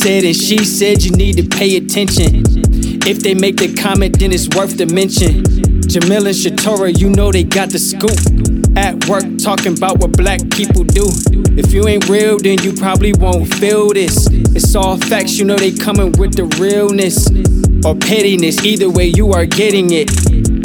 [0.00, 2.42] said and she said you need to pay attention.
[3.04, 5.44] If they make the comment, then it's worth the mention.
[5.92, 8.16] Jamil and Shatora, you know they got the scoop.
[8.78, 11.04] At work, talking about what black people do.
[11.52, 14.26] If you ain't real, then you probably won't feel this.
[14.56, 17.28] It's all facts, you know they coming with the realness
[17.84, 18.64] or pettiness.
[18.64, 20.08] Either way, you are getting it.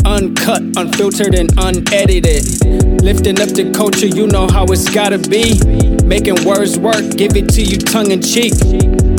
[0.06, 3.04] Uncut, unfiltered, and unedited.
[3.04, 5.60] Lifting up the culture, you know how it's gotta be.
[6.06, 8.54] Making words work, give it to you tongue in cheek.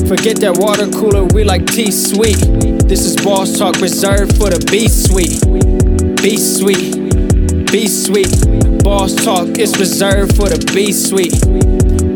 [0.09, 2.39] Forget that water cooler, we like tea sweet.
[2.87, 5.43] This is boss talk reserved for the B sweet.
[6.23, 6.95] Be sweet,
[7.73, 8.85] be sweet.
[8.85, 11.35] Boss talk is reserved for the B sweet.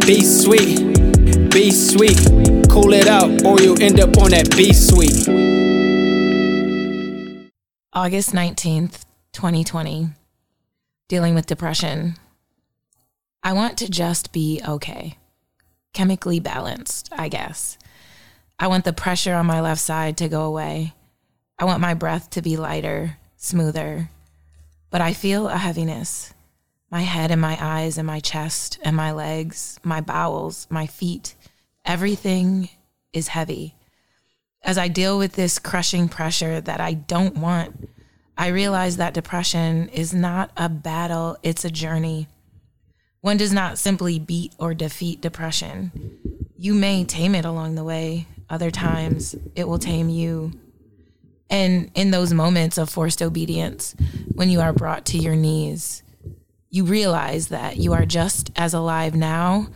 [0.07, 2.71] Be sweet, be sweet.
[2.71, 5.27] Cool it out, or you'll end up on that B sweet.
[7.93, 10.11] August 19th, 2020.
[11.09, 12.15] Dealing with depression.
[13.43, 15.17] I want to just be okay.
[15.93, 17.77] Chemically balanced, I guess.
[18.63, 20.93] I want the pressure on my left side to go away.
[21.59, 24.11] I want my breath to be lighter, smoother.
[24.91, 26.35] But I feel a heaviness.
[26.91, 31.37] My head and my eyes and my chest and my legs, my bowels, my feet,
[31.87, 32.69] everything
[33.15, 33.77] is heavy.
[34.63, 37.89] As I deal with this crushing pressure that I don't want,
[38.37, 42.29] I realize that depression is not a battle, it's a journey.
[43.23, 46.19] One does not simply beat or defeat depression.
[46.59, 50.53] You may tame it along the way, other times it will tame you.
[51.49, 53.95] And in those moments of forced obedience,
[54.33, 56.03] when you are brought to your knees,
[56.69, 59.69] you realize that you are just as alive now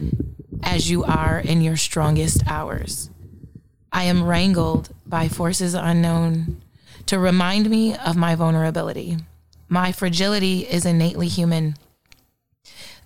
[0.62, 3.10] as you are in your strongest hours.
[3.92, 6.62] I am wrangled by forces unknown
[7.06, 9.18] to remind me of my vulnerability.
[9.68, 11.76] My fragility is innately human.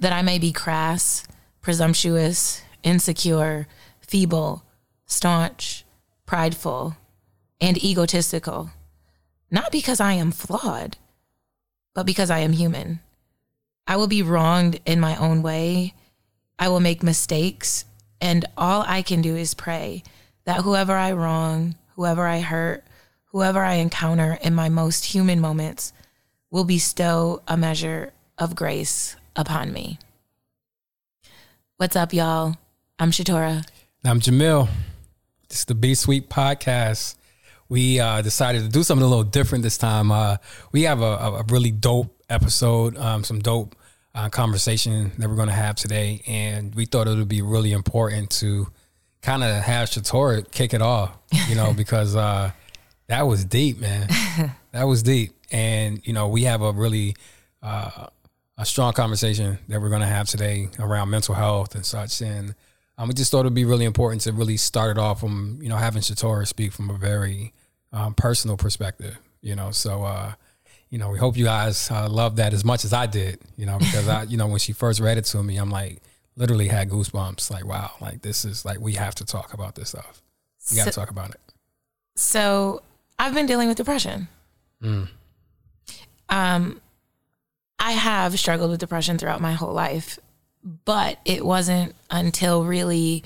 [0.00, 1.26] That I may be crass,
[1.60, 3.66] presumptuous, insecure,
[4.00, 4.62] feeble,
[5.08, 5.84] staunch,
[6.26, 6.96] prideful,
[7.60, 8.70] and egotistical.
[9.50, 10.96] Not because I am flawed,
[11.94, 13.00] but because I am human.
[13.86, 15.94] I will be wronged in my own way.
[16.58, 17.86] I will make mistakes.
[18.20, 20.02] And all I can do is pray
[20.44, 22.84] that whoever I wrong, whoever I hurt,
[23.32, 25.92] whoever I encounter in my most human moments
[26.50, 29.98] will bestow a measure of grace upon me.
[31.76, 32.56] What's up, y'all?
[32.98, 33.66] I'm Shatora.
[34.04, 34.68] I'm Jamil.
[35.48, 37.14] This is the B Sweet podcast.
[37.70, 40.12] We uh, decided to do something a little different this time.
[40.12, 40.36] Uh,
[40.72, 43.74] we have a, a, really dope episode, um, some dope
[44.14, 47.72] uh, conversation that we're going to have today, and we thought it would be really
[47.72, 48.66] important to
[49.22, 51.16] kind of have Shatora kick it off,
[51.48, 52.50] you know, because uh,
[53.06, 54.06] that was deep, man.
[54.72, 57.16] that was deep, and you know, we have a really
[57.62, 58.08] uh,
[58.58, 62.54] a strong conversation that we're going to have today around mental health and such, and
[62.98, 65.68] um, we just thought it'd be really important to really start it off from you
[65.68, 67.54] know having Shatora speak from a very
[67.92, 69.70] um, personal perspective, you know.
[69.70, 70.32] So, uh,
[70.90, 73.66] you know, we hope you guys uh, love that as much as I did, you
[73.66, 76.02] know, because I, you know, when she first read it to me, I'm like,
[76.36, 77.50] literally had goosebumps.
[77.50, 80.22] Like, wow, like this is like we have to talk about this stuff.
[80.70, 81.40] We got to so, talk about it.
[82.16, 82.82] So,
[83.18, 84.28] I've been dealing with depression.
[84.82, 85.08] Mm.
[86.28, 86.80] Um,
[87.78, 90.18] I have struggled with depression throughout my whole life,
[90.62, 93.24] but it wasn't until really.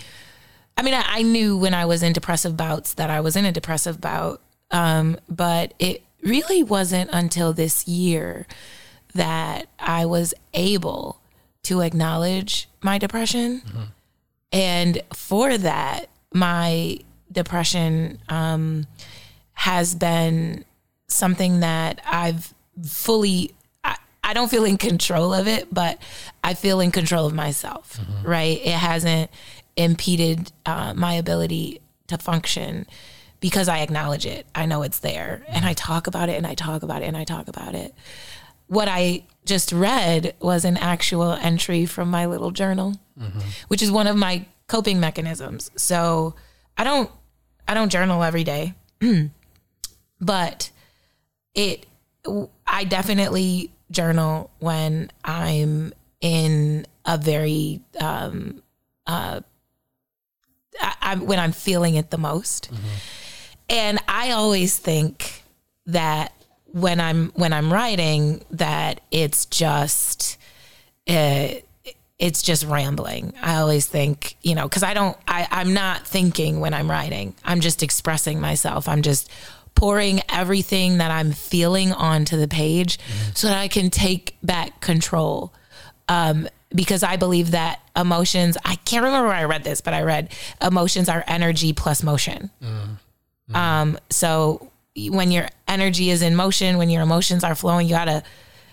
[0.77, 3.45] I mean, I, I knew when I was in depressive bouts that I was in
[3.45, 8.47] a depressive bout, um, but it really wasn't until this year
[9.15, 11.21] that I was able
[11.65, 13.61] to acknowledge my depression.
[13.61, 13.83] Mm-hmm.
[14.53, 16.99] And for that, my
[17.31, 18.87] depression um,
[19.53, 20.65] has been
[21.09, 22.55] something that I've
[22.87, 23.55] fully,
[24.33, 26.01] I, don't feel in control of it, but
[26.43, 28.27] I feel in control of myself, mm-hmm.
[28.27, 28.59] right?
[28.65, 29.31] It hasn't
[29.77, 32.87] impeded uh, my ability to function
[33.41, 34.47] because I acknowledge it.
[34.55, 37.17] I know it's there and I talk about it and I talk about it and
[37.17, 37.95] I talk about it.
[38.69, 43.41] What I just read was an actual entry from my little journal, mm-hmm.
[43.69, 45.71] which is one of my coping mechanisms.
[45.77, 46.35] So
[46.79, 47.11] I don't
[47.67, 48.75] I don't journal every day.
[50.21, 50.71] but
[51.55, 51.87] it
[52.67, 58.63] I definitely journal when I'm in a very um
[59.07, 59.41] uh
[60.81, 62.73] I, I, when I'm feeling it the most.
[62.73, 62.87] Mm-hmm.
[63.69, 65.45] And I always think
[65.87, 66.33] that
[66.67, 70.39] when I'm when I'm writing that it's just
[71.09, 71.49] uh,
[72.19, 73.33] it's just rambling.
[73.43, 77.35] I always think, you know, because I don't I, I'm not thinking when I'm writing.
[77.45, 78.89] I'm just expressing myself.
[78.89, 79.31] I'm just
[79.75, 83.33] pouring everything that I'm feeling onto the page mm-hmm.
[83.35, 85.53] so that I can take back control.
[86.09, 90.03] Um, because I believe that emotions, I can't remember where I read this, but I
[90.03, 92.51] read emotions are energy plus motion.
[92.63, 93.57] Mm-hmm.
[93.57, 98.23] Um, so when your energy is in motion, when your emotions are flowing, you gotta,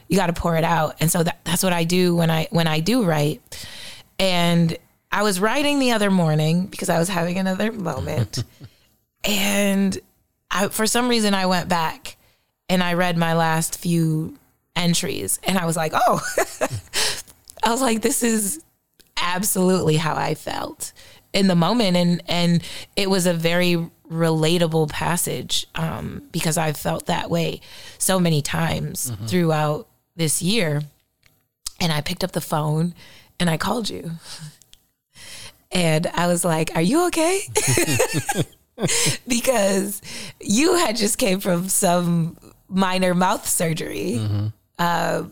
[0.07, 0.95] you gotta pour it out.
[0.99, 3.41] And so that, that's what I do when I, when I do write.
[4.17, 4.77] And
[5.11, 8.43] I was writing the other morning because I was having another moment.
[9.23, 9.97] and
[10.51, 12.17] I, for some reason, I went back
[12.67, 14.37] and I read my last few
[14.75, 16.21] entries and I was like, oh,
[17.63, 18.63] I was like, this is
[19.21, 20.93] absolutely how I felt
[21.33, 21.97] in the moment.
[21.97, 22.63] And, and
[22.95, 27.61] it was a very relatable passage um, because I've felt that way
[27.97, 29.25] so many times mm-hmm.
[29.25, 30.81] throughout this year.
[31.79, 32.93] And I picked up the phone
[33.39, 34.11] and I called you.
[35.71, 37.41] And I was like, Are you okay?
[39.27, 40.01] because
[40.39, 42.37] you had just came from some
[42.67, 44.17] minor mouth surgery.
[44.17, 44.47] Mm-hmm.
[44.77, 45.23] Uh,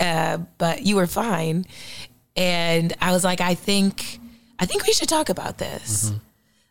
[0.00, 1.66] uh, but you were fine.
[2.36, 4.18] And I was like, I think,
[4.58, 6.06] I think we should talk about this.
[6.06, 6.18] Mm-hmm.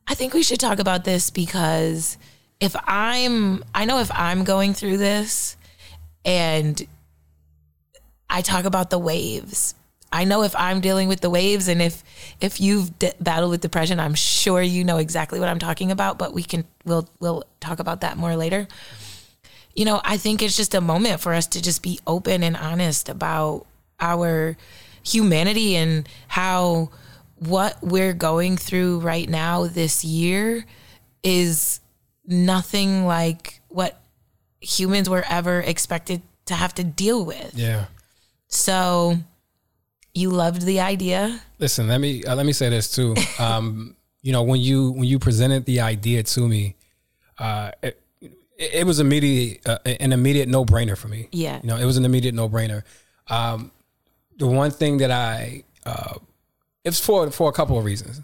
[0.07, 2.17] I think we should talk about this because
[2.59, 5.55] if I'm, I know if I'm going through this
[6.25, 6.85] and
[8.29, 9.75] I talk about the waves,
[10.11, 12.03] I know if I'm dealing with the waves and if
[12.41, 16.33] if you've battled with depression, I'm sure you know exactly what I'm talking about, but
[16.33, 18.67] we can we'll we'll talk about that more later
[19.75, 22.57] you know, I think it's just a moment for us to just be open and
[22.57, 23.65] honest about
[23.99, 24.57] our
[25.03, 26.89] humanity and how
[27.37, 30.65] what we're going through right now this year
[31.23, 31.79] is
[32.25, 34.01] nothing like what
[34.59, 37.53] humans were ever expected to have to deal with.
[37.55, 37.85] Yeah.
[38.47, 39.17] So
[40.13, 41.41] you loved the idea.
[41.59, 43.15] Listen, let me uh, let me say this too.
[43.39, 46.75] Um, you know, when you when you presented the idea to me,
[47.39, 47.99] uh, it,
[48.55, 51.27] it was immediate uh, an immediate no brainer for me.
[51.31, 52.83] Yeah, you know, it was an immediate no brainer.
[53.27, 53.71] Um,
[54.37, 56.15] the one thing that I uh,
[56.83, 58.21] it's for for a couple of reasons.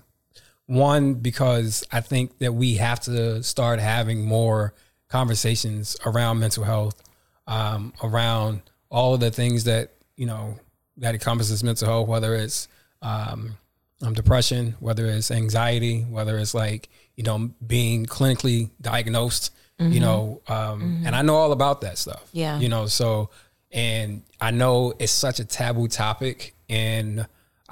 [0.68, 4.74] One, because I think that we have to start having more
[5.08, 7.02] conversations around mental health,
[7.48, 10.60] um, around all of the things that you know
[10.98, 12.68] that encompasses mental health, whether it's
[13.02, 13.58] um,
[14.02, 19.92] um, depression, whether it's anxiety, whether it's like you know being clinically diagnosed mm-hmm.
[19.92, 21.08] you know, um, mm-hmm.
[21.08, 22.28] and I know all about that stuff.
[22.34, 22.60] Yeah.
[22.60, 23.30] You know, so,
[23.72, 27.26] and I know it's such a taboo topic in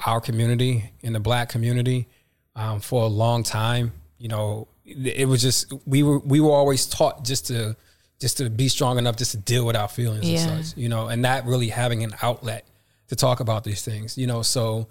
[0.06, 2.08] our community, in the black community,
[2.56, 3.94] um, for a long time.
[4.18, 7.76] You know, it was just, we were, we were always taught just to,
[8.20, 10.48] just to be strong enough just to deal with our feelings yeah.
[10.48, 12.66] and such, you know, and not really having an outlet
[13.08, 14.42] to talk about these things, you know.
[14.42, 14.88] So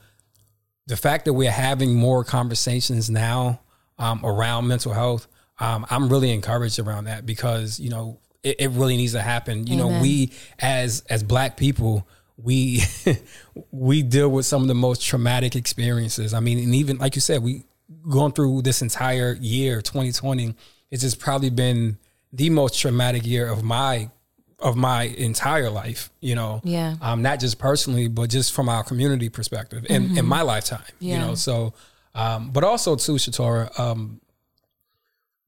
[0.87, 3.61] the fact that we're having more conversations now
[3.99, 5.27] um, around mental health,
[5.59, 9.67] um, I'm really encouraged around that because you know it, it really needs to happen.
[9.67, 9.93] You Amen.
[9.95, 12.07] know, we as as Black people,
[12.37, 12.83] we
[13.71, 16.35] we deal with some of the most traumatic experiences.
[16.35, 17.65] I mean, and even like you said, we
[18.09, 20.55] going through this entire year, 2020.
[20.91, 21.99] It's just probably been
[22.33, 24.11] the most traumatic year of my
[24.59, 26.61] of my entire life, you know.
[26.65, 26.97] Yeah.
[27.01, 30.19] Um, not just personally, but just from our community perspective in, mm-hmm.
[30.19, 30.83] in my lifetime.
[31.01, 31.15] Yeah.
[31.15, 31.75] You know, so
[32.15, 34.21] um, but also too, Shatora, um,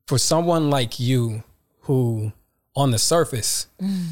[0.06, 1.42] for someone like you
[1.80, 2.32] who
[2.74, 4.06] on the surface mm.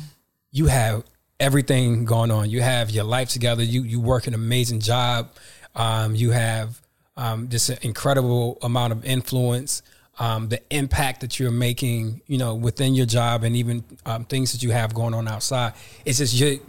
[0.51, 1.05] you have
[1.39, 5.31] everything going on you have your life together you you work an amazing job
[5.75, 6.81] um, you have
[7.17, 9.83] um, just an incredible amount of influence
[10.19, 14.53] um, the impact that you're making you know within your job and even um, things
[14.53, 15.73] that you have going on outside
[16.05, 16.61] it's just you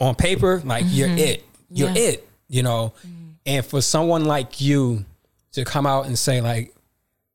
[0.00, 0.94] on paper like mm-hmm.
[0.94, 2.02] you're it you're yeah.
[2.02, 3.32] it you know mm.
[3.46, 5.04] and for someone like you
[5.52, 6.74] to come out and say like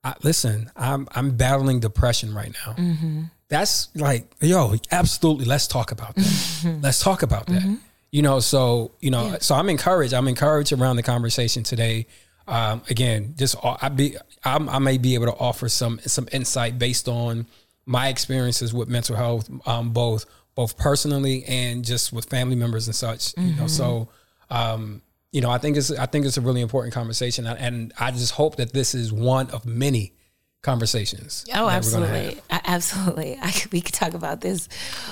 [0.03, 2.73] I, listen, I'm I'm battling depression right now.
[2.73, 3.23] Mm-hmm.
[3.47, 5.45] That's like, yo, absolutely.
[5.45, 6.23] Let's talk about that.
[6.23, 6.81] Mm-hmm.
[6.81, 7.61] Let's talk about that.
[7.61, 7.75] Mm-hmm.
[8.11, 9.37] You know, so you know, yeah.
[9.39, 10.13] so I'm encouraged.
[10.13, 12.07] I'm encouraged around the conversation today.
[12.47, 16.27] Um, again, just uh, I be I'm, i may be able to offer some some
[16.31, 17.47] insight based on
[17.85, 22.95] my experiences with mental health, um, both both personally and just with family members and
[22.95, 23.38] such.
[23.38, 24.09] You know, so
[24.51, 24.55] mm-hmm.
[24.55, 28.12] um, you know, I think it's I think it's a really important conversation, and I
[28.12, 30.13] just hope that this is one of many
[30.62, 31.45] conversations.
[31.53, 33.38] Oh, absolutely, absolutely.
[33.41, 34.69] I could, we could talk about this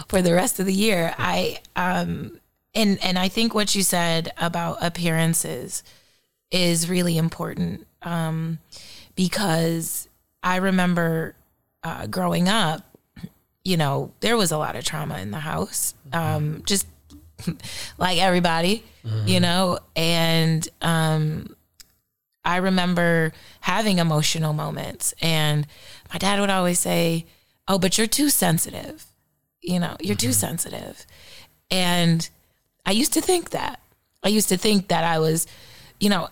[0.07, 1.13] for the rest of the year.
[1.17, 2.39] I um
[2.73, 5.83] and and I think what you said about appearances
[6.51, 8.59] is really important um
[9.15, 10.07] because
[10.43, 11.35] I remember
[11.83, 12.83] uh, growing up,
[13.63, 15.93] you know, there was a lot of trauma in the house.
[16.13, 16.87] Um, just
[17.97, 19.27] like everybody, mm-hmm.
[19.27, 21.55] you know, and um,
[22.43, 25.67] I remember having emotional moments, and
[26.11, 27.25] my dad would always say,
[27.67, 29.05] "Oh, but you're too sensitive."
[29.61, 30.27] You know, you're mm-hmm.
[30.27, 31.05] too sensitive.
[31.69, 32.27] And
[32.85, 33.79] I used to think that.
[34.23, 35.47] I used to think that I was,
[35.99, 36.29] you know,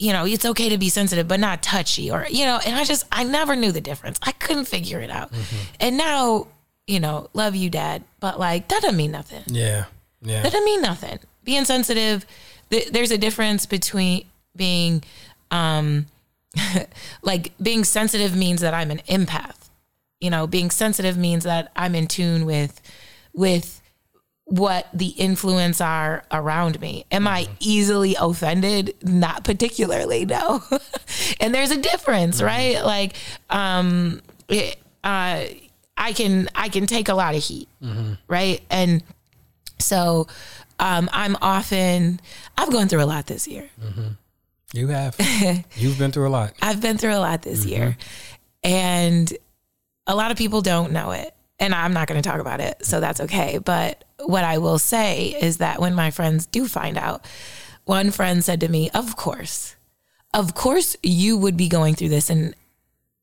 [0.00, 2.84] you know, it's okay to be sensitive, but not touchy or, you know, and I
[2.84, 4.18] just, I never knew the difference.
[4.22, 5.30] I couldn't figure it out.
[5.30, 5.56] Mm-hmm.
[5.78, 6.46] And now,
[6.86, 9.42] you know, love you, dad, but like, that doesn't mean nothing.
[9.46, 9.84] Yeah.
[10.22, 10.42] Yeah.
[10.42, 11.18] That doesn't mean nothing.
[11.44, 12.24] Being sensitive,
[12.70, 14.24] th- there's a difference between
[14.56, 15.04] being,
[15.50, 16.06] um,
[17.22, 19.68] like being sensitive means that I'm an empath.
[20.18, 22.80] You know, being sensitive means that I'm in tune with,
[23.34, 23.79] with,
[24.50, 27.04] what the influence are around me.
[27.12, 27.54] Am I mm-hmm.
[27.60, 28.94] easily offended?
[29.00, 30.62] Not particularly, no.
[31.40, 32.46] and there's a difference, mm-hmm.
[32.46, 32.84] right?
[32.84, 33.14] Like,
[33.48, 35.44] um, it, uh,
[35.96, 38.14] I can I can take a lot of heat, mm-hmm.
[38.26, 38.60] right?
[38.70, 39.04] And
[39.78, 40.26] so,
[40.80, 42.20] um, I'm often
[42.58, 43.70] I've gone through a lot this year.
[43.80, 44.08] Mm-hmm.
[44.72, 45.16] You have.
[45.76, 46.54] You've been through a lot.
[46.60, 47.96] I've been through a lot this year,
[48.64, 49.32] and
[50.08, 52.84] a lot of people don't know it and I'm not going to talk about it,
[52.84, 53.58] so that's okay.
[53.58, 57.24] But what I will say is that when my friends do find out,
[57.84, 59.76] one friend said to me, Of course,
[60.34, 62.54] of course you would be going through this, and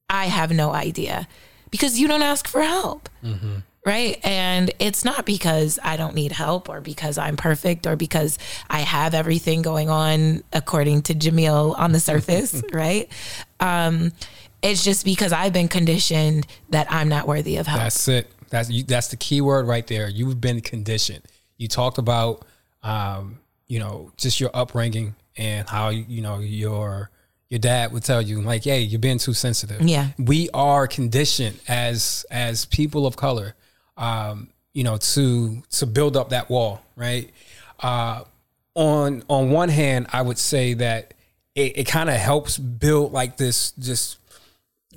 [0.10, 1.27] I have no idea
[1.72, 3.10] because you don't ask for help.
[3.24, 3.58] Mm-hmm.
[3.86, 4.20] Right.
[4.22, 8.38] And it's not because I don't need help or because I'm perfect or because
[8.70, 12.62] I have everything going on according to Jamil on the surface.
[12.74, 13.10] right.
[13.62, 14.12] Um,
[14.68, 17.82] it's just because I've been conditioned that I'm not worthy of help.
[17.82, 18.32] That's it.
[18.50, 20.10] That's you, that's the key word right there.
[20.10, 21.24] You've been conditioned.
[21.58, 22.46] You talked about,
[22.84, 27.10] um, you know, just your upbringing and how you know your
[27.50, 31.60] your dad would tell you like, "Hey, you're being too sensitive." Yeah, we are conditioned
[31.68, 33.56] as as people of color,
[33.98, 37.30] um, you know, to to build up that wall, right?
[37.80, 38.24] Uh,
[38.76, 41.14] on on one hand, I would say that
[41.56, 44.17] it, it kind of helps build like this just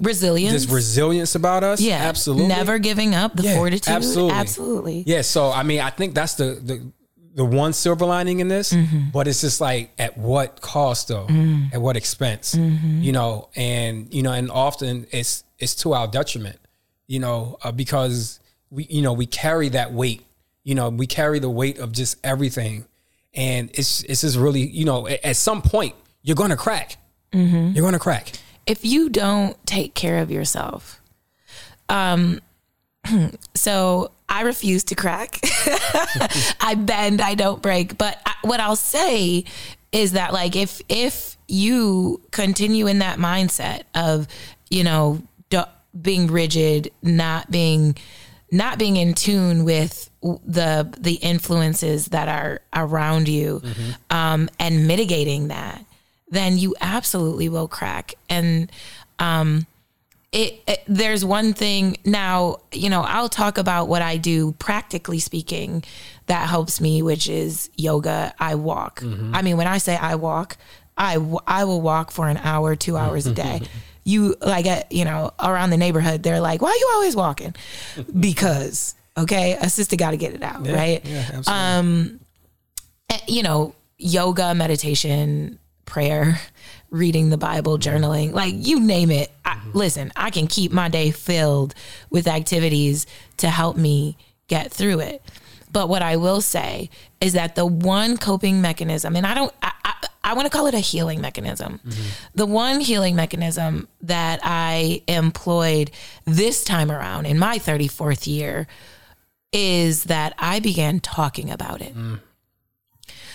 [0.01, 0.53] resilience?
[0.53, 1.81] This resilience about us?
[1.81, 1.97] Yeah.
[1.97, 2.49] Absolutely.
[2.49, 3.93] Never giving up the yeah, fortitude?
[3.93, 4.35] absolutely.
[4.35, 5.05] Absolutely.
[5.07, 6.93] Yeah so i mean i think that's the the,
[7.35, 9.11] the one silver lining in this mm-hmm.
[9.13, 11.27] but it's just like at what cost though?
[11.27, 11.75] Mm-hmm.
[11.75, 12.55] at what expense?
[12.55, 13.03] Mm-hmm.
[13.03, 16.59] you know and you know and often it's it's to our detriment
[17.07, 18.41] you know uh, because
[18.71, 20.25] we you know we carry that weight
[20.65, 22.87] you know we carry the weight of just everything.
[23.33, 26.97] And it's it's just really you know at, at some point you're gonna crack.
[27.33, 27.77] Mm-hmm.
[27.77, 28.33] you're gonna crack
[28.71, 31.01] if you don't take care of yourself,
[31.89, 32.41] um,
[33.55, 35.41] so I refuse to crack.
[36.61, 37.99] I bend, I don't break.
[37.99, 39.45] But I, what I'll say
[39.91, 44.29] is that, like, if if you continue in that mindset of,
[44.71, 45.21] you know,
[46.01, 47.97] being rigid, not being
[48.53, 54.17] not being in tune with the the influences that are around you, mm-hmm.
[54.17, 55.85] um, and mitigating that,
[56.31, 58.15] then you absolutely will crack.
[58.29, 58.71] And
[59.19, 59.67] um,
[60.33, 65.19] it, it, there's one thing now, you know, I'll talk about what I do practically
[65.19, 65.85] speaking
[66.27, 68.33] that helps me, which is yoga.
[68.39, 69.01] I walk.
[69.01, 69.35] Mm-hmm.
[69.35, 70.57] I mean, when I say I walk,
[70.97, 71.15] I,
[71.47, 73.63] I will walk for an hour, two hours a day.
[74.05, 77.55] you like, uh, you know, around the neighborhood, they're like, why are you always walking?
[78.21, 81.05] because, okay, a sister got to get it out, yeah, right?
[81.05, 81.53] Yeah, absolutely.
[81.53, 82.21] Um,
[83.11, 85.59] eh, you know, yoga, meditation,
[85.91, 86.41] prayer,
[86.91, 89.31] reading the Bible, journaling, like you name it.
[89.45, 89.77] I, mm-hmm.
[89.77, 91.75] listen, I can keep my day filled
[92.09, 93.07] with activities
[93.39, 94.17] to help me
[94.47, 95.23] get through it.
[95.73, 99.73] But what I will say is that the one coping mechanism, and I don't, I,
[99.85, 99.95] I,
[100.25, 101.81] I want to call it a healing mechanism.
[101.87, 102.09] Mm-hmm.
[102.35, 105.91] The one healing mechanism that I employed
[106.25, 108.67] this time around in my 34th year
[109.53, 111.97] is that I began talking about it.
[111.97, 112.21] Mm.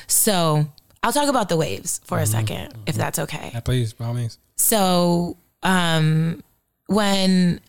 [0.07, 0.67] So
[1.05, 2.81] I'll talk about the waves for a 2nd mm-hmm.
[2.88, 3.51] if that's okay.
[3.53, 4.39] Yeah, please, by all means.
[4.55, 6.41] So, um,
[6.88, 7.62] when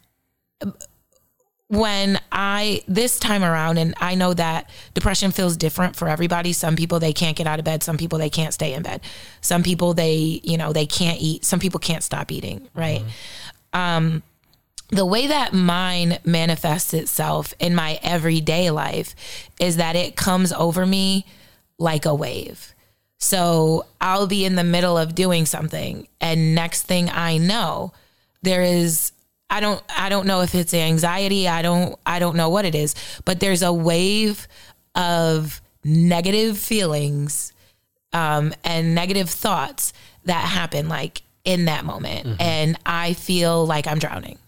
[1.68, 6.54] when I this time around, and I know that depression feels different for everybody.
[6.54, 7.82] Some people they can't get out of bed.
[7.82, 9.02] Some people they can't stay in bed.
[9.42, 11.44] Some people they you know they can't eat.
[11.44, 12.66] Some people can't stop eating.
[12.74, 13.02] Right.
[13.02, 13.78] Mm-hmm.
[13.78, 14.22] Um,
[14.88, 19.14] the way that mine manifests itself in my everyday life
[19.60, 21.26] is that it comes over me
[21.78, 22.72] like a wave.
[23.18, 27.92] So I'll be in the middle of doing something and next thing I know,
[28.42, 29.12] there is
[29.48, 32.74] I don't I don't know if it's anxiety, I don't I don't know what it
[32.74, 32.94] is,
[33.24, 34.46] but there's a wave
[34.94, 37.52] of negative feelings
[38.12, 39.92] um, and negative thoughts
[40.24, 42.42] that happen like in that moment mm-hmm.
[42.42, 44.38] and I feel like I'm drowning.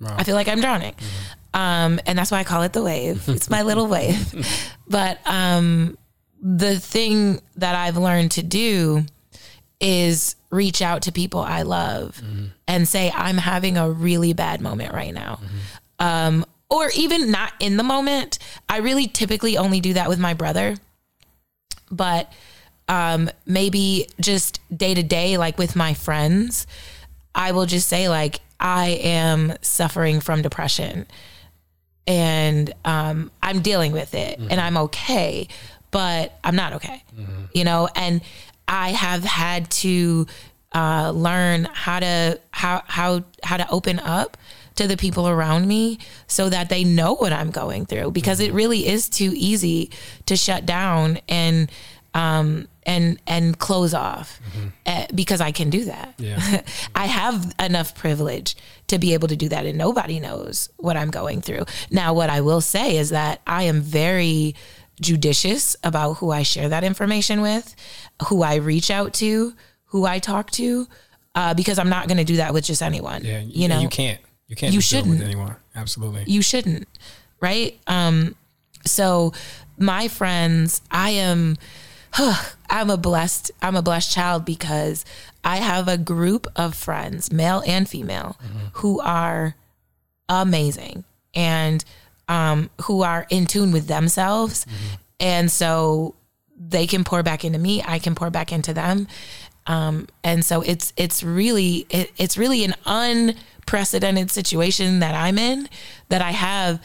[0.00, 0.16] Wow.
[0.18, 0.94] I feel like I'm drowning.
[0.94, 1.60] Mm-hmm.
[1.60, 3.28] Um, and that's why I call it the wave.
[3.28, 4.34] It's my little wave.
[4.88, 5.98] But um,
[6.42, 9.04] the thing that I've learned to do
[9.80, 12.46] is reach out to people I love mm-hmm.
[12.66, 15.36] and say, I'm having a really bad moment right now.
[15.36, 16.04] Mm-hmm.
[16.04, 18.38] Um, or even not in the moment.
[18.68, 20.76] I really typically only do that with my brother.
[21.90, 22.32] But
[22.88, 26.66] um, maybe just day to day, like with my friends,
[27.34, 31.06] I will just say, like, I am suffering from depression
[32.06, 35.48] and um, I'm dealing with it and I'm okay,
[35.92, 37.04] but I'm not okay,
[37.54, 37.88] you know?
[37.94, 38.20] And
[38.66, 40.26] I have had to
[40.74, 44.36] uh, learn how to, how, how, how to open up
[44.74, 48.52] to the people around me so that they know what I'm going through because it
[48.52, 49.90] really is too easy
[50.26, 51.70] to shut down and
[52.14, 54.40] um and and close off
[54.86, 56.14] uh, because I can do that.
[56.18, 56.62] Yeah.
[56.94, 58.56] I have enough privilege
[58.88, 61.64] to be able to do that and nobody knows what I'm going through.
[61.90, 64.54] Now what I will say is that I am very
[65.02, 67.74] judicious about who I share that information with,
[68.28, 69.52] who I reach out to,
[69.86, 70.86] who I talk to
[71.34, 73.22] uh, because I'm not going to do that with just anyone.
[73.24, 73.80] Yeah, you know.
[73.80, 74.20] you can't.
[74.48, 74.72] You can't.
[74.72, 75.22] You it with shouldn't.
[75.22, 75.56] anyone.
[75.74, 76.24] Absolutely.
[76.26, 76.86] you shouldn't
[77.40, 78.34] right um
[78.84, 79.32] so
[79.78, 81.56] my friends i am
[82.70, 85.04] i'm a blessed i'm a blessed child because
[85.44, 88.36] i have a group of friends male and female
[88.74, 89.54] who are
[90.28, 91.04] amazing
[91.34, 91.84] and
[92.32, 94.66] um who are in tune with themselves.
[95.20, 96.14] And so
[96.56, 99.06] they can pour back into me i can pour back into them.
[99.66, 105.68] Um, and so it's it's really it, it's really an unprecedented situation that I'm in
[106.08, 106.82] that I have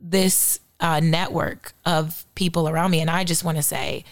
[0.00, 4.04] this uh, network of people around me, and I just want to say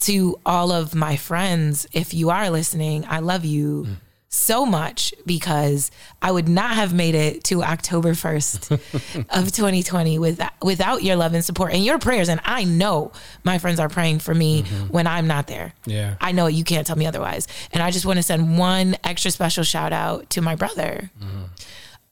[0.00, 3.86] to all of my friends, if you are listening, I love you
[4.34, 8.72] so much because I would not have made it to October 1st
[9.30, 12.28] of 2020 without, without your love and support and your prayers.
[12.28, 13.12] And I know
[13.44, 15.72] my friends are praying for me when I'm not there.
[15.86, 16.16] Yeah.
[16.20, 17.46] I know you can't tell me otherwise.
[17.72, 21.10] And I just want to send one extra special shout out to my brother.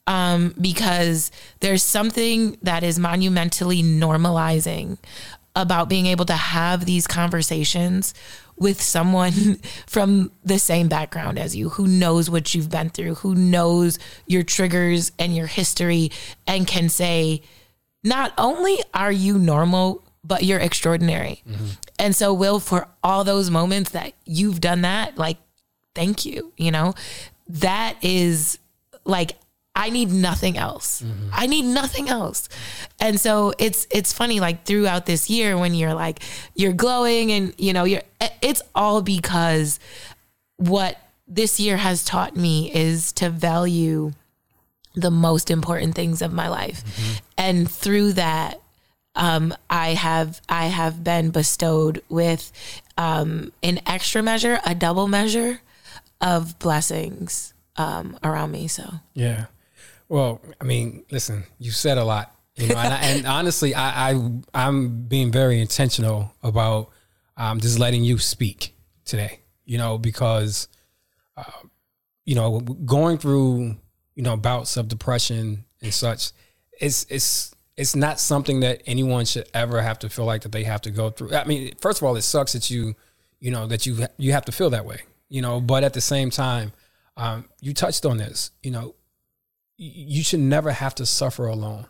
[0.08, 4.98] Um, because there's something that is monumentally normalizing
[5.54, 8.14] about being able to have these conversations
[8.56, 9.32] with someone
[9.86, 14.42] from the same background as you who knows what you've been through, who knows your
[14.42, 16.10] triggers and your history
[16.46, 17.42] and can say,
[18.04, 21.42] not only are you normal, but you're extraordinary.
[21.48, 21.66] Mm-hmm.
[21.98, 25.38] And so, Will, for all those moments that you've done that, like,
[25.94, 26.52] thank you.
[26.56, 26.94] You know,
[27.48, 28.58] that is
[29.04, 29.32] like,
[29.74, 31.02] I need nothing else.
[31.32, 32.48] I need nothing else.
[33.00, 36.20] And so it's it's funny like throughout this year when you're like
[36.54, 38.02] you're glowing and you know you're
[38.42, 39.80] it's all because
[40.56, 44.12] what this year has taught me is to value
[44.94, 46.84] the most important things of my life.
[47.38, 48.60] And through that
[49.14, 52.52] um, I have I have been bestowed with
[52.96, 55.60] um, an extra measure, a double measure
[56.20, 58.68] of blessings um, around me.
[58.68, 59.46] So Yeah.
[60.12, 64.10] Well, I mean, listen, you said a lot, you know, and, I, and honestly, I,
[64.10, 66.90] I I'm being very intentional about
[67.38, 70.68] um, just letting you speak today, you know, because
[71.34, 71.62] uh,
[72.26, 73.76] you know going through
[74.14, 76.32] you know bouts of depression and such,
[76.78, 80.64] it's it's it's not something that anyone should ever have to feel like that they
[80.64, 81.34] have to go through.
[81.34, 82.96] I mean, first of all, it sucks that you
[83.40, 86.02] you know that you you have to feel that way, you know, but at the
[86.02, 86.72] same time,
[87.16, 88.94] um, you touched on this, you know
[89.82, 91.86] you should never have to suffer alone.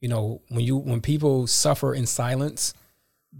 [0.00, 2.74] You know, when you when people suffer in silence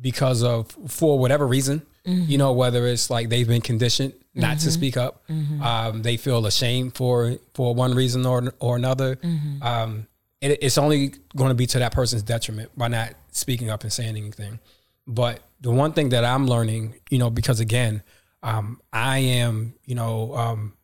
[0.01, 4.71] because of for whatever reason, you know, whether it's like they've been conditioned not to
[4.71, 5.23] speak up,
[5.63, 9.19] um, they feel ashamed for for one reason or or another.
[9.63, 10.07] Um,
[10.41, 13.93] it, it's only going to be to that person's detriment by not speaking up and
[13.93, 14.59] saying anything.
[15.07, 18.03] But the one thing that I'm learning, you know, because again,
[18.43, 20.75] um, I am, you know, um,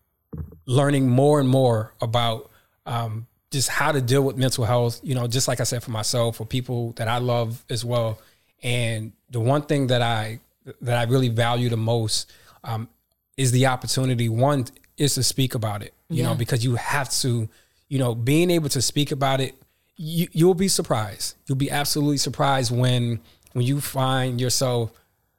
[0.66, 2.50] learning more and more about
[2.86, 5.00] um, just how to deal with mental health.
[5.02, 8.18] You know, just like I said for myself, for people that I love as well.
[8.62, 10.40] And the one thing that I
[10.80, 12.32] that I really value the most
[12.64, 12.88] um,
[13.36, 14.28] is the opportunity.
[14.28, 14.64] One
[14.96, 15.92] is to speak about it.
[16.08, 17.48] You know, because you have to.
[17.88, 19.54] You know, being able to speak about it,
[19.96, 21.36] you, you'll be surprised.
[21.46, 23.20] You'll be absolutely surprised when
[23.52, 24.90] when you find yourself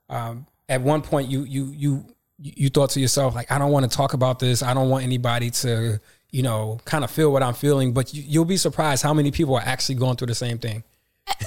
[0.10, 2.05] um, at one point you you you
[2.39, 4.63] you thought to yourself like I don't want to talk about this.
[4.63, 5.99] I don't want anybody to
[6.31, 7.93] you know kind of feel what I'm feeling.
[7.93, 10.83] But you, you'll be surprised how many people are actually going through the same thing.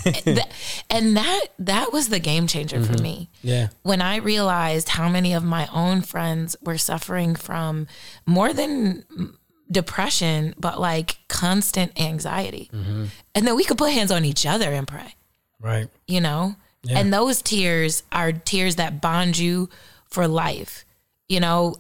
[0.91, 3.03] And that that was the game changer for mm-hmm.
[3.03, 3.31] me.
[3.43, 3.69] Yeah.
[3.83, 7.87] When I realized how many of my own friends were suffering from
[8.27, 9.05] more than
[9.71, 12.71] depression, but like constant anxiety.
[12.75, 13.05] Mm-hmm.
[13.35, 15.15] And then we could put hands on each other and pray,
[15.61, 15.89] Right.
[16.09, 16.57] you know?
[16.89, 19.69] And those tears are tears that bond you
[20.07, 20.85] for life.
[21.29, 21.77] You know,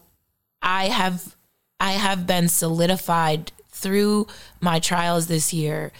[0.62, 1.36] I have
[1.80, 4.26] I have been solidified through
[4.60, 5.90] my trials this year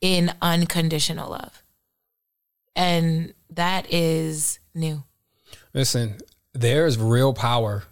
[0.00, 1.62] in unconditional love.
[2.76, 5.02] And that is new.
[5.74, 6.18] Listen,
[6.52, 7.84] there is real power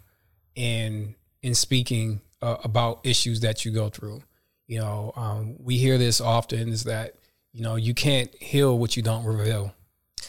[0.55, 4.23] in in speaking uh, about issues that you go through.
[4.67, 7.15] You know, um, we hear this often is that
[7.53, 9.75] you know you can't heal what you don't reveal.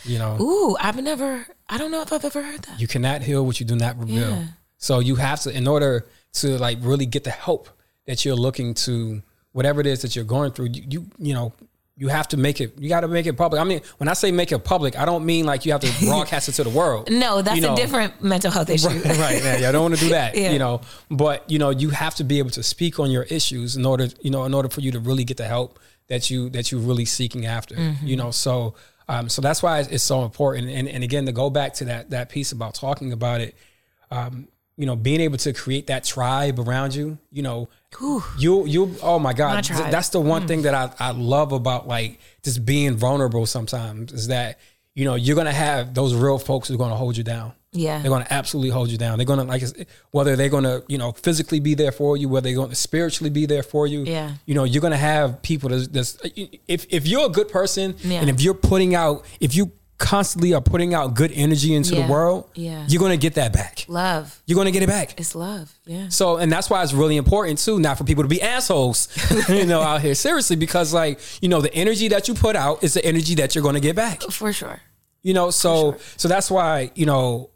[0.06, 1.46] You know, Ooh, I've never.
[1.68, 2.80] I don't know if I've ever heard that.
[2.80, 4.30] you cannot heal what you do not reveal.
[4.30, 4.46] Yeah.
[4.78, 7.70] So you have to, in order to like really get the help
[8.06, 11.54] that you're looking to, whatever it is that you're going through, you you, you know.
[12.02, 12.80] You have to make it.
[12.80, 13.60] You got to make it public.
[13.60, 15.92] I mean, when I say make it public, I don't mean like you have to
[16.06, 17.10] broadcast it to the world.
[17.12, 18.88] No, that's You know, a different mental health issue.
[18.88, 20.52] right yeah, i don't want to do that Yeah.
[20.54, 20.80] you know
[21.12, 24.08] but you know you have to be able to speak on your issues in order
[24.22, 26.80] you know in order for you to really get the help that you that you're
[26.80, 28.08] really seeking after Mm-hmm.
[28.08, 28.76] you know so
[29.10, 31.86] um so that's why it's, it's so important and and again to go back to
[31.86, 33.56] that that piece about talking about it
[34.10, 34.48] um
[34.80, 37.68] you know being able to create that tribe around you you know
[38.40, 39.64] you you oh my god.
[39.64, 39.92] Mm.
[39.92, 44.28] that's the one thing that I, I love about like just being vulnerable sometimes is
[44.28, 44.58] that
[44.96, 48.00] you know you're gonna have those real folks who are gonna hold you down Yeah.
[48.00, 49.18] they're going to absolutely hold you down.
[49.20, 49.64] They're going to like
[50.12, 52.76] whether they're going to you know physically be there for you, whether they're going to
[52.90, 54.00] spiritually be there for you.
[54.06, 54.30] Yeah.
[54.48, 56.18] you know you're going to have people that's, that's
[56.68, 58.22] if if you're a good person Yeah.
[58.22, 62.06] and if you're putting out if you constantly are putting out good energy into Yeah.
[62.08, 62.86] the world, Yeah.
[62.88, 63.86] you're going to get that back.
[63.88, 64.42] Love.
[64.48, 65.20] You're going to get it back.
[65.20, 65.72] It's love.
[65.86, 66.08] Yeah.
[66.10, 69.08] So, and that's why it's really important too, not for people to be assholes,
[69.50, 72.84] you know, out here seriously, because like, you know, the energy that you put out
[72.84, 74.80] is the energy that you're going to get back For sure.
[75.22, 77.50] you know so so that's why you know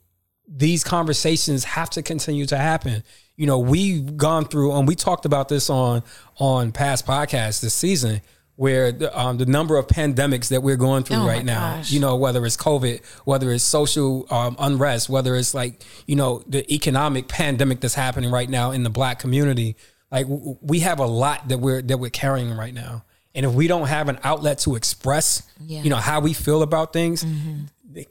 [0.48, 3.02] these conversations have to continue to happen
[3.38, 6.04] you know we've gone through and we talked about this on
[6.38, 8.20] on past podcasts this season
[8.56, 11.92] where the, um, the number of pandemics that we're going through Oh right now gosh.
[11.92, 16.44] you know whether it's covid whether it's social um, unrest whether it's like you know
[16.48, 19.76] the economic pandemic that's happening right now in the black community
[20.12, 23.04] like w- we have a lot that we're that we're carrying right now
[23.36, 25.82] and if we don't have an outlet to express Yeah.
[25.82, 27.26] you know how we feel about things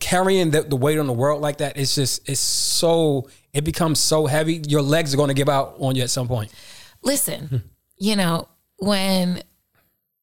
[0.00, 3.98] carrying the, the weight on the world like that it's just it's so it becomes
[4.00, 6.52] so heavy your legs are going to give out on you at some point
[7.05, 7.64] Listen,
[7.98, 8.46] you know,
[8.78, 9.42] when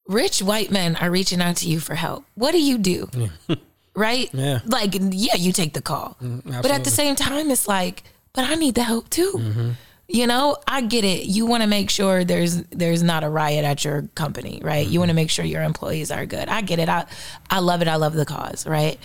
[0.10, 3.10] rich white men are reaching out to you for help, what do you do?
[3.96, 4.30] right?
[4.34, 4.60] Yeah.
[4.66, 6.18] Like, yeah, you take the call.
[6.22, 9.34] Mm, but at the same time, it's like, but I need the help too.
[9.36, 9.70] Mm-hmm.
[10.08, 11.26] You know, I get it.
[11.26, 14.80] You want to make sure there's there's not a riot at your company, right?
[14.80, 15.00] You mm-hmm.
[15.00, 16.50] want to make sure your employees are good.
[16.50, 16.90] I get it.
[16.90, 17.06] I
[17.50, 17.88] I love it.
[17.88, 18.98] I love the cause, right?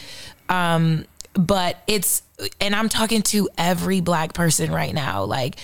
[0.49, 2.23] Um, but it's
[2.59, 5.57] and I'm talking to every black person right now, like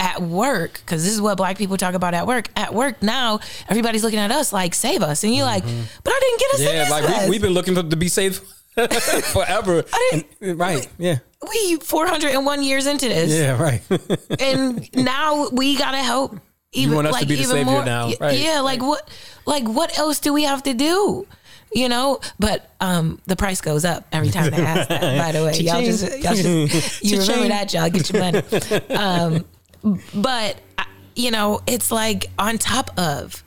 [0.00, 2.48] at work, because this is what black people talk about at work.
[2.56, 5.22] At work now, everybody's looking at us like, save us.
[5.22, 7.82] And you're like, but I didn't get us yeah like we, we've been looking for,
[7.82, 8.40] to be safe
[9.32, 11.18] forever I And- right yeah
[11.50, 13.30] we 401 years into this.
[13.30, 13.82] yeah right
[14.40, 16.38] and now we gotta help.
[16.72, 17.84] Even, want us to be the savior more.
[17.84, 19.08] now, right, Yeah, like what,
[19.44, 21.26] like what else do we have to do?
[21.72, 25.00] You know, but um, the price goes up every time they ask that.
[25.18, 28.42] By the way, y'all just, y'all just you remember that, y'all get your money.
[28.90, 29.44] Um,
[30.14, 30.60] but
[31.16, 33.42] you know, it's like on top of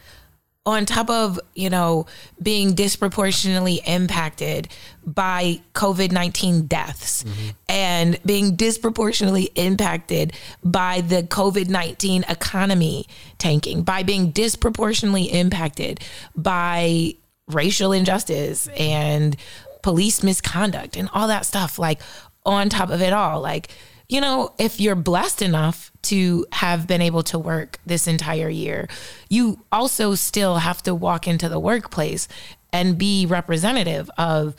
[0.65, 2.05] on top of you know
[2.41, 4.69] being disproportionately impacted
[5.05, 7.49] by covid-19 deaths mm-hmm.
[7.67, 10.31] and being disproportionately impacted
[10.63, 13.05] by the covid-19 economy
[13.37, 15.99] tanking by being disproportionately impacted
[16.33, 17.13] by
[17.47, 19.35] racial injustice and
[19.81, 22.01] police misconduct and all that stuff like
[22.45, 23.69] on top of it all like
[24.09, 28.87] you know, if you're blessed enough to have been able to work this entire year,
[29.29, 32.27] you also still have to walk into the workplace
[32.71, 34.55] and be representative of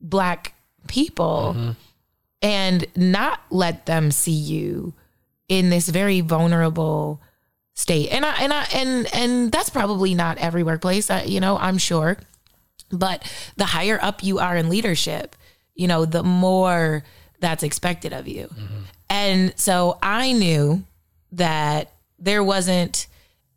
[0.00, 0.54] black
[0.86, 1.74] people
[2.42, 4.94] and not let them see you
[5.48, 7.20] in this very vulnerable
[7.74, 8.10] state.
[8.10, 11.78] And I and I and and that's probably not every workplace, uh, you know, I'm
[11.78, 12.16] sure.
[12.90, 15.36] But the higher up you are in leadership,
[15.74, 17.02] you know, the more
[17.44, 18.48] that's expected of you.
[19.10, 20.84] And so I knew
[21.32, 23.06] that there wasn't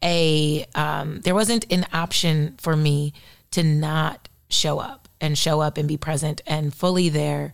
[0.04, 3.14] a um, there wasn't an option for me
[3.52, 7.54] to not show up and show up and be present and fully there.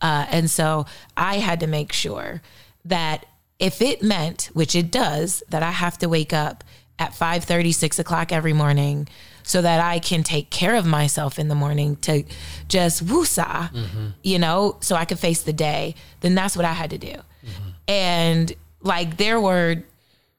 [0.00, 2.42] Uh, and so I had to make sure
[2.84, 3.26] that
[3.58, 6.64] if it meant, which it does, that I have to wake up
[6.98, 9.08] at 5 6 o'clock every morning
[9.42, 12.24] so that I can take care of myself in the morning to
[12.68, 14.06] just woosah, mm-hmm.
[14.22, 17.12] you know, so I could face the day, then that's what I had to do.
[17.12, 17.70] Mm-hmm.
[17.88, 19.82] And like there were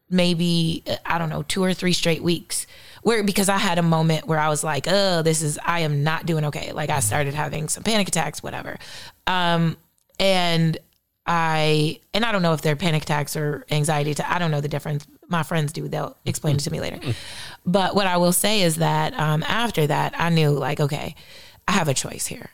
[0.09, 2.67] maybe, I don't know, two or three straight weeks
[3.01, 6.03] where because I had a moment where I was like, oh, this is, I am
[6.03, 6.71] not doing okay.
[6.71, 7.01] Like I mm-hmm.
[7.01, 8.77] started having some panic attacks, whatever.
[9.27, 9.77] Um,
[10.19, 10.77] and
[11.33, 14.29] I, and I don't know if they're panic attacks or anxiety attack.
[14.29, 15.07] I don't know the difference.
[15.29, 15.87] My friends do.
[15.87, 16.99] They'll explain it to me later.
[17.63, 21.13] But what I will say is that um, after that, I knew like, okay,
[21.67, 22.49] I have a choice here.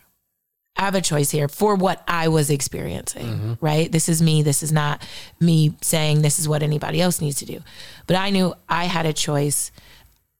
[0.76, 3.90] I have a choice here for what I was experiencing, right?
[3.90, 4.44] This is me.
[4.44, 5.02] This is not
[5.40, 7.62] me saying this is what anybody else needs to do.
[8.06, 9.72] But I knew I had a choice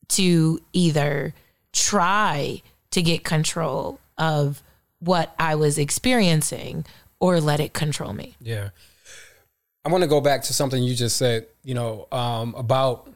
[0.10, 1.34] to either
[1.72, 4.62] try to get control of
[5.00, 6.86] what I was experiencing
[7.20, 8.36] or let it control me.
[8.40, 8.70] Yeah.
[9.86, 13.10] I want to go back to something you just said, you know, um, about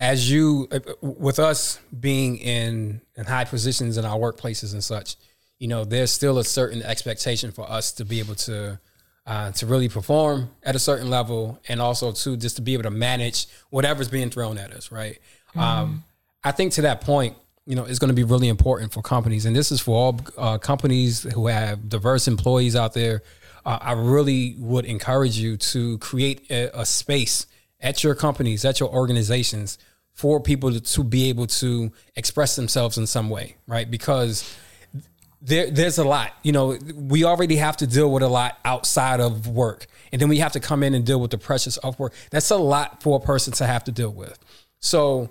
[0.00, 5.16] as you, uh, with us being in, in high positions in our workplaces and such,
[5.58, 8.78] you know, there's still a certain expectation for us to be able to,
[9.26, 12.84] uh, to really perform at a certain level and also to just to be able
[12.84, 15.18] to manage whatever's being thrown at us, right?
[15.56, 16.04] Um,
[16.44, 17.36] I think to that point,
[17.68, 20.20] you know, it's going to be really important for companies, and this is for all
[20.38, 23.22] uh, companies who have diverse employees out there.
[23.66, 27.46] Uh, I really would encourage you to create a, a space
[27.78, 29.76] at your companies, at your organizations,
[30.14, 33.90] for people to, to be able to express themselves in some way, right?
[33.90, 34.50] Because
[35.42, 36.32] there, there's a lot.
[36.42, 40.30] You know, we already have to deal with a lot outside of work, and then
[40.30, 42.14] we have to come in and deal with the pressures of work.
[42.30, 44.38] That's a lot for a person to have to deal with.
[44.80, 45.28] So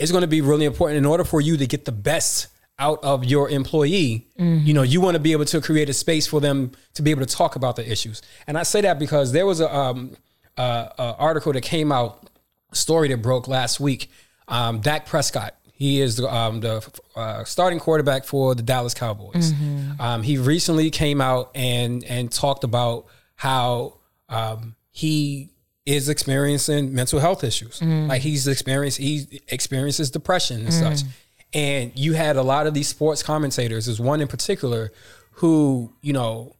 [0.00, 2.98] it's going to be really important in order for you to get the best out
[3.04, 4.26] of your employee.
[4.66, 7.10] You know, you want to be able to create a space for them to be
[7.10, 8.22] able to talk about the issues.
[8.46, 10.16] And I say that because there was a, um,
[10.56, 12.30] uh, a article that came out,
[12.72, 14.10] story that broke last week.
[14.48, 15.54] Um, Dak Prescott.
[15.74, 16.86] He is the, um, the
[17.16, 19.52] uh, starting quarterback for the Dallas Cowboys.
[19.98, 25.50] Um, he recently came out and and talked about how um, he
[25.94, 27.80] is experiencing mental health issues.
[27.80, 28.08] Mm-hmm.
[28.08, 30.94] Like he's experienced he experiences depression and mm-hmm.
[30.94, 31.06] such.
[31.52, 33.86] And you had a lot of these sports commentators.
[33.86, 34.92] There's one in particular
[35.32, 36.54] who, you know,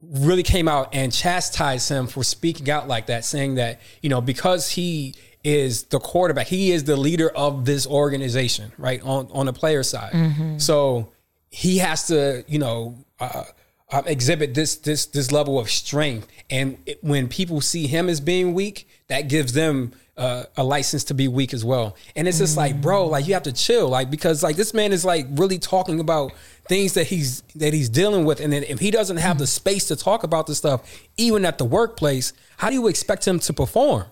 [0.00, 4.20] really came out and chastised him for speaking out like that, saying that, you know,
[4.20, 9.00] because he is the quarterback, he is the leader of this organization, right?
[9.02, 10.12] On on the player side.
[10.12, 10.58] Mm-hmm.
[10.58, 11.12] So
[11.50, 13.44] he has to, you know, uh,
[13.90, 16.28] uh, exhibit this this this level of strength.
[16.50, 21.04] And it, when people see him as being weak, that gives them uh, a license
[21.04, 21.96] to be weak as well.
[22.16, 24.92] And it's just like, bro, like you have to chill, like because like this man
[24.92, 26.32] is like really talking about
[26.68, 29.86] things that he's that he's dealing with, and then if he doesn't have the space
[29.88, 30.82] to talk about this stuff,
[31.16, 34.04] even at the workplace, how do you expect him to perform?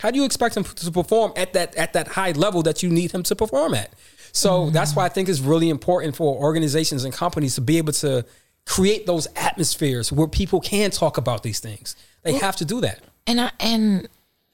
[0.00, 2.90] How do you expect him to perform at that at that high level that you
[2.90, 3.94] need him to perform at?
[4.32, 7.92] So that's why I think it's really important for organizations and companies to be able
[7.94, 8.24] to
[8.66, 11.96] create those atmospheres where people can talk about these things.
[12.22, 13.00] They have to do that.
[13.26, 14.08] And I and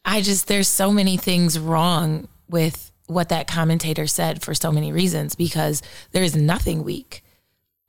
[0.04, 4.92] I just there's so many things wrong with what that commentator said for so many
[4.92, 7.22] reasons because there is nothing weak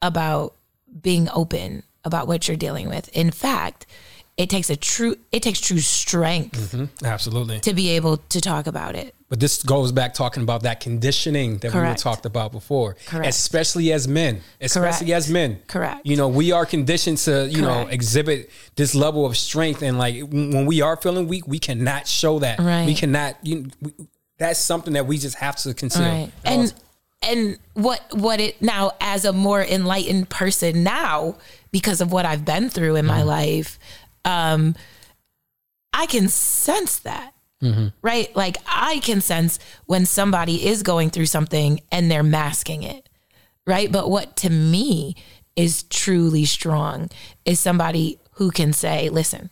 [0.02, 0.56] about
[1.02, 3.10] being open about what you're dealing with.
[3.10, 3.86] In fact,
[4.40, 7.06] it takes a true it takes true strength mm-hmm.
[7.06, 7.60] Absolutely.
[7.60, 9.14] to be able to talk about it.
[9.28, 13.28] But this goes back talking about that conditioning that we were talked about before, Correct.
[13.28, 15.28] especially as men, especially Correct.
[15.28, 15.60] as men.
[15.68, 16.04] Correct.
[16.04, 20.22] You know, we are conditioned to, you know, exhibit this level of strength, and like
[20.30, 22.58] when we are feeling weak, we cannot show that.
[22.58, 22.88] Right.
[22.88, 23.36] We cannot.
[23.44, 23.94] You, we,
[24.40, 26.06] that's something that we just have to consider.
[26.06, 26.32] Right.
[26.44, 26.74] And
[27.22, 31.36] and what what it now as a more enlightened person now
[31.72, 33.28] because of what I've been through in my mm-hmm.
[33.28, 33.80] life,
[34.26, 34.76] um,
[35.94, 37.34] I can sense that.
[38.02, 38.34] Right?
[38.36, 43.10] Like I can sense when somebody is going through something and they're masking it.
[43.68, 43.92] Right?
[43.92, 45.16] But what to me
[45.56, 47.10] is truly strong
[47.44, 49.50] is somebody who can say, listen,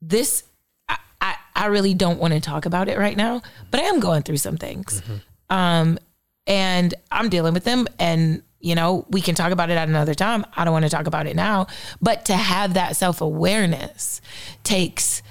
[0.00, 0.44] this
[0.88, 3.98] I, I, I really don't want to talk about it right now, but I am
[3.98, 5.02] going through some things.
[5.50, 5.98] Um,
[6.46, 10.14] and I'm dealing with them and you know, we can talk about it at another
[10.14, 10.46] time.
[10.56, 11.66] I don't want to talk about it now,
[12.00, 14.20] but to have that self-awareness
[14.62, 15.22] takes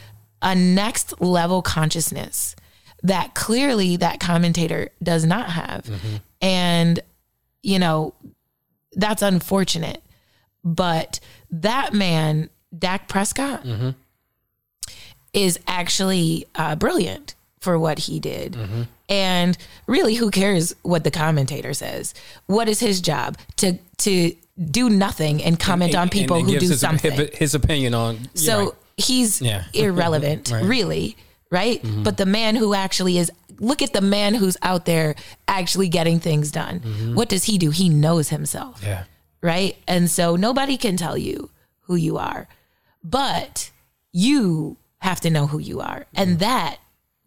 [0.41, 2.55] a next level consciousness
[3.03, 5.85] that clearly that commentator does not have.
[5.85, 6.15] Mm-hmm.
[6.41, 6.99] And
[7.63, 8.13] you know,
[8.93, 10.03] that's unfortunate.
[10.63, 13.91] But that man, Dak Prescott, mm-hmm.
[15.33, 18.53] is actually uh, brilliant for what he did.
[18.53, 18.81] Mm-hmm.
[19.11, 22.13] And really, who cares what the commentator says?
[22.47, 24.33] What is his job to to
[24.69, 27.29] do nothing and comment on And- people and who do his, something?
[27.33, 28.29] His opinion on.
[28.35, 28.69] So right.
[28.97, 29.65] he's Yeah.
[29.73, 30.63] irrelevant, Right.
[30.63, 31.17] really,
[31.49, 31.81] right?
[31.83, 32.03] Mm-hmm.
[32.03, 35.13] But the man who actually is look at the man who's out there
[35.47, 36.79] actually getting things done.
[36.79, 37.15] Mm-hmm.
[37.15, 37.69] What does he do?
[37.69, 39.03] He knows himself, yeah.
[39.41, 39.77] right?
[39.87, 42.47] And so nobody can tell you who you are,
[43.03, 43.69] but
[44.11, 46.39] you have to know who you are, and mm-hmm.
[46.39, 46.77] that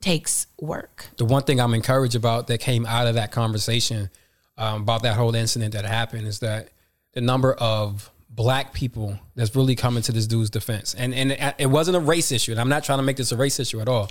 [0.04, 1.06] takes work.
[1.16, 4.10] the one thing I'm encouraged about that came out of that conversation
[4.58, 6.68] um, about that whole incident that happened is that
[7.12, 11.54] the number of black people that's really coming to this dude's defense, and and it,
[11.58, 13.80] it wasn't a race issue, and I'm not trying to make this a race issue
[13.80, 14.10] at all,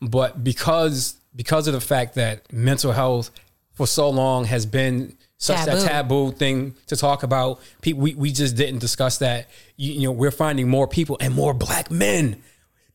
[0.00, 3.30] but because because of the fact that mental health
[3.72, 5.76] for so long has been such Taboo.
[5.76, 7.60] a taboo thing to talk about.
[7.82, 9.48] People, we, we just didn't discuss that.
[9.76, 12.42] You, you know, we're finding more people and more black men.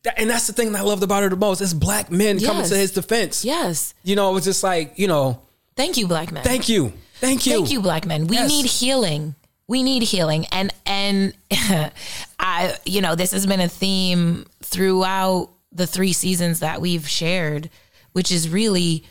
[0.04, 1.62] That, and that's the thing that I loved about her the most.
[1.62, 3.44] It's black men coming to his defense.
[3.44, 3.94] Yes.
[4.04, 5.42] You know, it was just like, you know,
[5.76, 6.44] Thank you, black men.
[6.44, 6.94] thank you.
[7.16, 7.54] Thank you.
[7.54, 8.28] Thank you, black men.
[8.28, 8.50] We Yes.
[8.50, 9.36] need healing.
[9.68, 10.46] We need healing.
[10.52, 11.34] And and
[12.40, 17.70] I you know, this has been a theme throughout the three seasons that we've shared,
[18.14, 19.04] which is really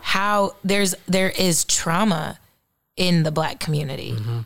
[0.00, 2.38] how there's there is trauma
[2.96, 4.12] in the black community.
[4.12, 4.38] Mm-hmm.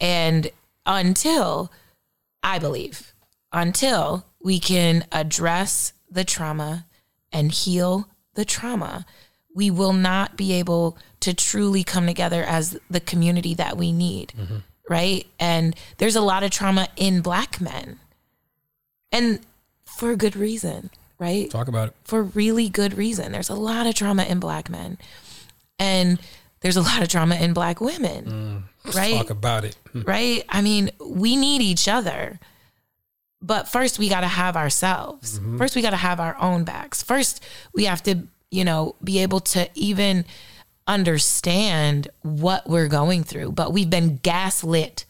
[0.00, 0.50] And
[0.86, 1.70] until
[2.42, 3.12] I believe,
[3.52, 6.86] until we can address the trauma
[7.32, 9.04] and heal the trauma,
[9.54, 14.32] we will not be able to truly come together as the community that we need.
[14.88, 15.26] Right.
[15.38, 17.98] And there's a lot of trauma in black men.
[19.12, 19.40] And
[19.84, 21.50] for a good reason, right?
[21.50, 21.94] Talk about it.
[22.04, 23.32] for really good reason.
[23.32, 24.98] There's a lot of trauma in black men.
[25.78, 26.18] And
[26.60, 28.66] there's a lot of trauma in black women.
[28.84, 29.16] Mm, right?
[29.16, 29.76] Talk about it.
[29.94, 30.44] right?
[30.48, 32.38] I mean, we need each other.
[33.42, 35.38] But first, we got to have ourselves.
[35.38, 35.58] Mm-hmm.
[35.58, 37.02] First, we got to have our own backs.
[37.02, 37.42] First,
[37.74, 40.24] we have to, you know, be able to even
[40.86, 43.52] understand what we're going through.
[43.52, 45.04] But we've been gaslit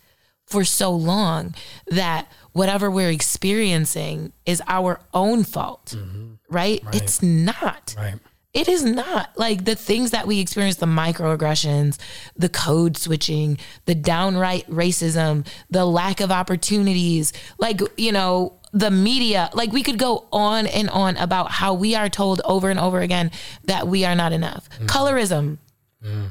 [0.47, 1.55] for so long
[1.87, 6.33] that whatever we're experiencing is our own fault, mm-hmm.
[6.49, 6.83] right?
[6.93, 7.95] It's not.
[7.97, 8.17] Right.
[8.53, 11.99] It is not like the things that we experience the microaggressions,
[12.37, 19.51] the code switching, the downright racism, the lack of opportunities, like, you know, the media.
[19.55, 23.01] Like, we could go on and on about how we are told over and over
[23.01, 23.31] again
[23.67, 24.69] that we are not enough.
[24.71, 24.87] Mm-hmm.
[24.87, 25.59] Colorism,
[26.05, 26.27] mm-hmm.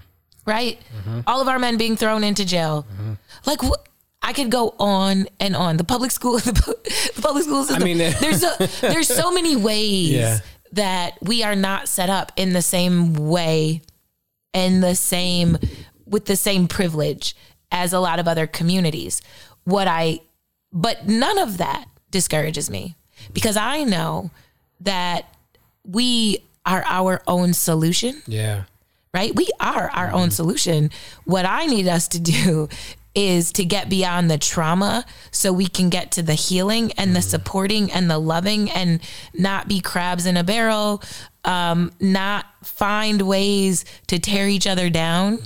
[0.45, 0.77] right?
[0.97, 1.21] Mm-hmm.
[1.25, 2.85] All of our men being thrown into jail.
[3.45, 3.85] Like, what?
[4.21, 5.77] I could go on and on.
[5.77, 6.51] The public school, the,
[7.15, 7.83] the public school system.
[7.85, 10.39] mean, there's a, there's so many ways Yeah.
[10.73, 13.81] That we are not set up in the same way
[14.53, 15.57] and the same
[16.05, 17.35] with the same privilege
[17.71, 19.21] as a lot of other communities.
[19.63, 20.19] What I
[20.71, 22.95] but none of that discourages me
[23.33, 24.31] because I know
[24.81, 25.25] that
[25.83, 28.63] we are our own solution Yeah.
[29.13, 29.35] right?
[29.35, 30.91] We are our own solution.
[31.25, 32.69] What I need us to do
[33.27, 37.21] is to get beyond the trauma so we can get to the healing and the
[37.21, 38.99] supporting and the loving and
[39.33, 41.01] not be crabs in a barrel,
[41.43, 45.39] um, not find ways to tear each other down,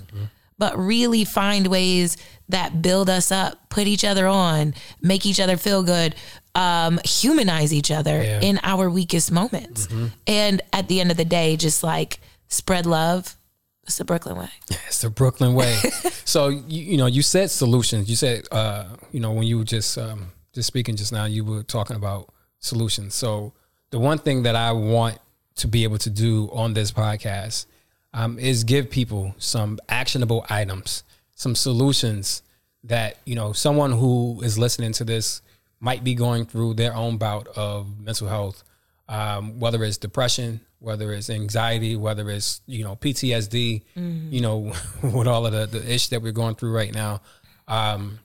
[0.57, 2.15] but really find ways
[2.49, 6.13] that build us up, put each other on, make each other feel good,
[6.55, 8.41] um, humanize each other Yeah.
[8.41, 9.87] in our weakest moments.
[10.27, 13.35] And at the end of the day, just like spread love.
[13.85, 14.49] It's the Brooklyn way.
[14.87, 15.75] It's the Brooklyn way.
[16.25, 18.09] so you, you know, you said solutions.
[18.09, 21.43] You said uh, you know when you were just um, just speaking just now, you
[21.43, 23.15] were talking about solutions.
[23.15, 23.53] So
[23.89, 25.19] the one thing that I want
[25.55, 27.65] to be able to do on this podcast
[28.13, 31.03] um, is give people some actionable items,
[31.35, 32.41] some solutions
[32.83, 35.41] that you know someone who is listening to this
[35.79, 38.63] might be going through their own bout of mental health,
[39.09, 43.83] um, whether it's depression, whether it's anxiety, whether it's you know PTSD,
[44.31, 47.21] you know, with all of the the ish that we're going through right now.
[47.67, 48.19] Um,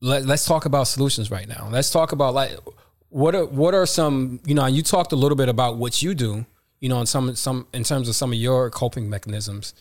[0.00, 1.68] let, let's talk about solutions right now.
[1.70, 2.50] Let's talk about like
[3.12, 6.14] what are what are some you know you talked a little bit about what you
[6.14, 6.46] do
[6.80, 9.74] you know in some some in terms of some of your coping mechanisms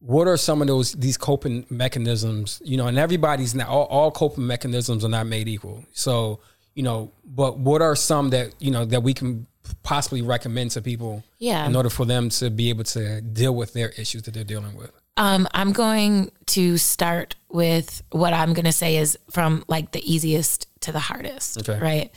[0.00, 4.10] what are some of those these coping mechanisms you know and everybody's not all, all
[4.10, 6.40] coping mechanisms are not made equal so
[6.74, 9.46] you know but what are some that you know that we can
[9.82, 11.66] possibly recommend to people Yeah.
[11.66, 14.76] in order for them to be able to deal with their issues that they're dealing
[14.76, 19.90] with Um, I'm going to start with what I'm going to say is from like
[19.92, 21.58] the easiest to the hardest.
[21.68, 21.78] Okay.
[21.80, 22.10] Right.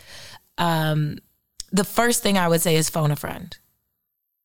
[0.57, 1.17] Um,
[1.71, 3.57] the first thing I would say is phone a friend.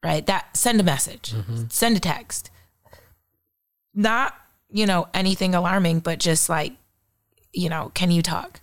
[0.03, 0.25] Right.
[0.27, 1.35] That send a message,
[1.69, 2.51] send a text.
[3.95, 4.35] Not,
[4.71, 6.73] you know, anything alarming, but just like,
[7.53, 8.61] you know, can you talk?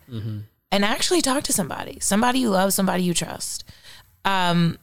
[0.72, 3.64] And actually talk to somebody, somebody you love, somebody you trust.
[4.26, 4.78] Um,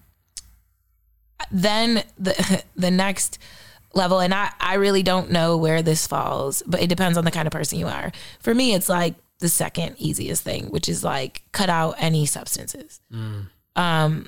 [1.51, 3.39] then the the next
[3.93, 7.31] level and I, I really don't know where this falls but it depends on the
[7.31, 8.13] kind of person you are.
[8.41, 13.01] For me it's like the second easiest thing which is like cut out any substances.
[13.75, 14.27] Um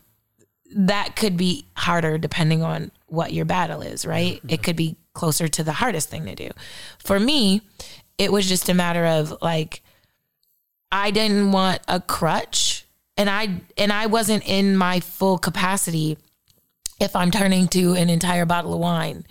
[0.74, 4.40] that could be harder depending on what your battle is right?
[4.48, 6.50] It could be closer to the hardest thing to do.
[6.98, 7.62] For me
[8.18, 9.82] it was just a matter of like
[10.90, 12.71] i didn't want a crutch
[13.16, 16.16] and i and i wasn't in my full capacity
[17.02, 19.26] if I'm turning to an entire bottle of wine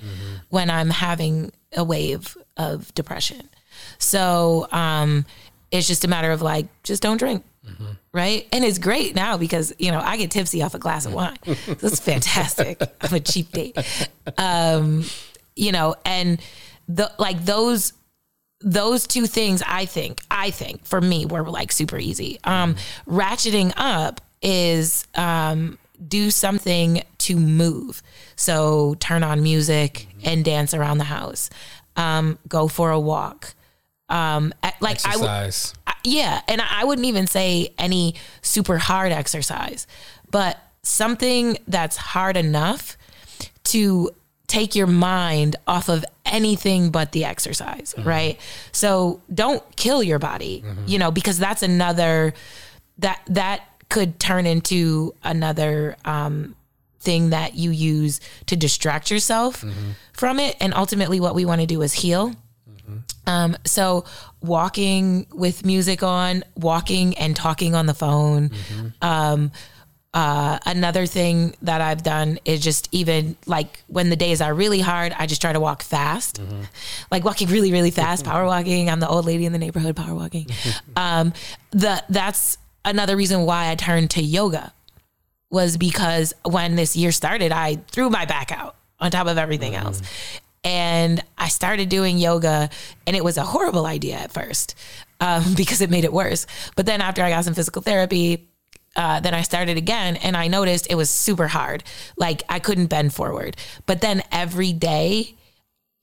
[0.49, 3.49] when I'm having a wave of depression.
[3.97, 5.25] So um,
[5.71, 7.45] it's just a matter of like, just don't drink.
[8.11, 8.45] Right.
[8.51, 11.37] And it's great now because, you know, I get tipsy off a glass of wine.
[11.67, 12.81] That's fantastic.
[13.01, 13.77] I'm a cheap date.
[14.37, 15.05] Um,
[15.55, 16.41] you know, and
[16.89, 17.93] the like those
[18.63, 22.39] those two things I think I think for me were like super easy.
[22.43, 22.75] Um
[23.07, 28.01] ratcheting up is um do something to move.
[28.35, 31.49] So turn on music and dance around the house.
[31.95, 33.53] Um go for a walk.
[34.09, 35.73] Um like I would Exercise.
[35.87, 39.85] I- yeah, and I wouldn't even say any super hard exercise,
[40.31, 42.97] but something that's hard enough
[43.65, 44.09] to
[44.51, 48.37] take your mind off of anything but the exercise, right?
[48.73, 52.33] So don't kill your body, you know, because that's another
[52.99, 56.55] that that could turn into another um
[56.99, 59.63] thing that you use to distract yourself
[60.13, 62.33] from it and ultimately what we want to do is heal.
[63.27, 64.03] Um, so
[64.41, 68.49] walking with music on, walking and talking on the phone.
[69.01, 69.51] Um,
[70.13, 74.81] uh, another thing that I've done is just even like when the days are really
[74.81, 76.41] hard, I just try to walk fast,
[77.11, 78.89] like walking really, really fast, power walking.
[78.89, 80.47] I'm the old lady in the neighborhood power walking.
[80.97, 81.33] um,
[81.71, 84.73] the that's another reason why I turned to yoga
[85.49, 89.75] was because when this year started, I threw my back out on top of everything
[89.75, 90.01] else.
[90.63, 92.69] And I started doing yoga,
[93.07, 94.75] and it was a horrible idea at first
[95.19, 96.45] um, because it made it worse.
[96.75, 98.47] But then after I got some physical therapy,
[98.95, 101.83] uh, then I started again, and I noticed it was super hard.
[102.17, 103.55] Like I couldn't bend forward.
[103.85, 105.35] But then every day,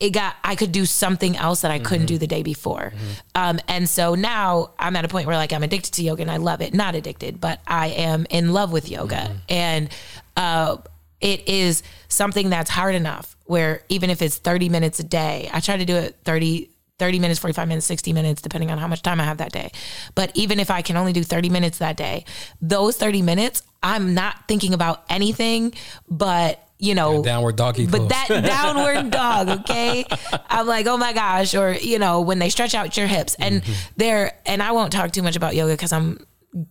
[0.01, 2.93] it got I could do something else that I couldn't do the day before.
[3.35, 6.31] Um, and so now I'm at a point where like I'm addicted to yoga and
[6.31, 6.73] I love it.
[6.73, 9.37] Not addicted, but I am in love with yoga.
[9.49, 9.89] And
[10.37, 10.77] uh,
[11.21, 15.61] it is something that's hard enough where even if it's 30 minutes a day, I
[15.61, 19.03] try to do it 30 30 minutes, 45 minutes, 60 minutes, depending on how much
[19.03, 19.71] time I have that day.
[20.15, 22.25] But even if I can only do 30 minutes that day,
[22.61, 25.75] those 30 minutes, I'm not thinking about anything
[26.09, 30.05] but, you know, Downward doggy but that downward dog, okay?
[30.49, 33.63] I'm like, oh my gosh, or you know, when they stretch out your hips, and
[33.63, 33.73] Mm-hmm.
[33.97, 36.25] they're and I won't talk too much about yoga because I'm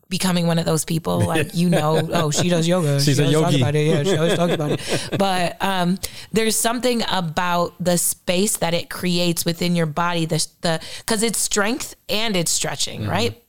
[0.10, 3.28] becoming one of those people like you know oh she does yoga She's she a
[3.28, 3.62] yogi.
[3.62, 6.00] about it yeah she always talks about it but um
[6.32, 11.38] there's something about the space that it creates within your body the the because it's
[11.38, 13.10] strength and it's stretching Mm-hmm.
[13.12, 13.44] right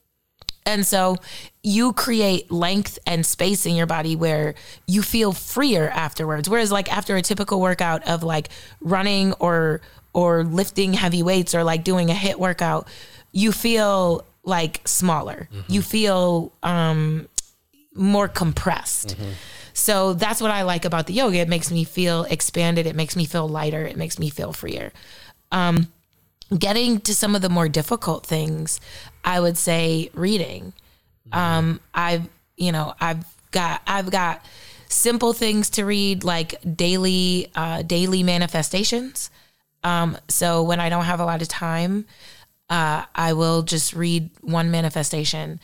[0.66, 1.16] and so
[1.62, 4.54] you create length and space in your body where
[4.86, 6.48] you feel freer afterwards.
[6.48, 8.50] Whereas like after a typical workout of like
[8.82, 9.80] running or
[10.12, 12.86] or lifting heavy weights or like doing a HIIT workout,
[13.32, 15.48] you feel like smaller.
[15.68, 17.28] You feel um
[17.94, 19.16] more compressed.
[19.72, 21.38] So that's what I like about the yoga.
[21.38, 22.86] It makes me feel expanded.
[22.86, 23.84] It makes me feel lighter.
[23.86, 24.92] It makes me feel freer
[26.56, 28.80] getting to some of the more difficult things,
[29.24, 30.72] I would say reading.
[31.32, 34.44] Um, I've, you know, I've got, I've got
[34.88, 39.30] simple things to read like daily, uh, daily manifestations.
[39.84, 42.06] Um, so when I don't have a lot of time,
[42.70, 45.60] uh, I will just read one manifestation,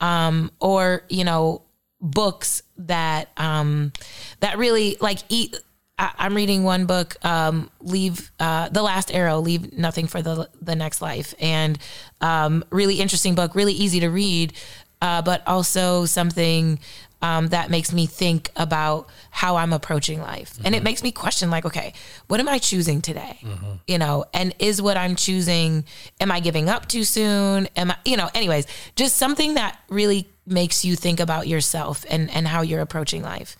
[0.00, 1.62] um, or you know,
[2.00, 3.92] books that um,
[4.40, 5.56] that really like eat.
[5.98, 10.48] I, I'm reading one book, um, leave uh, the last arrow, leave nothing for the
[10.60, 11.78] the next life, and
[12.20, 14.52] um, really interesting book, really easy to read,
[15.00, 16.78] uh, but also something
[17.20, 20.58] um, that makes me think about how I'm approaching life.
[20.64, 21.92] And it makes me question, like, okay,
[22.28, 23.40] what am I choosing today?
[23.86, 25.84] You know, and is what I'm choosing,
[26.20, 27.68] am I giving up too soon?
[27.76, 32.30] Am I, you know, anyways, just something that really makes you think about yourself and,
[32.30, 33.56] and how you're approaching life.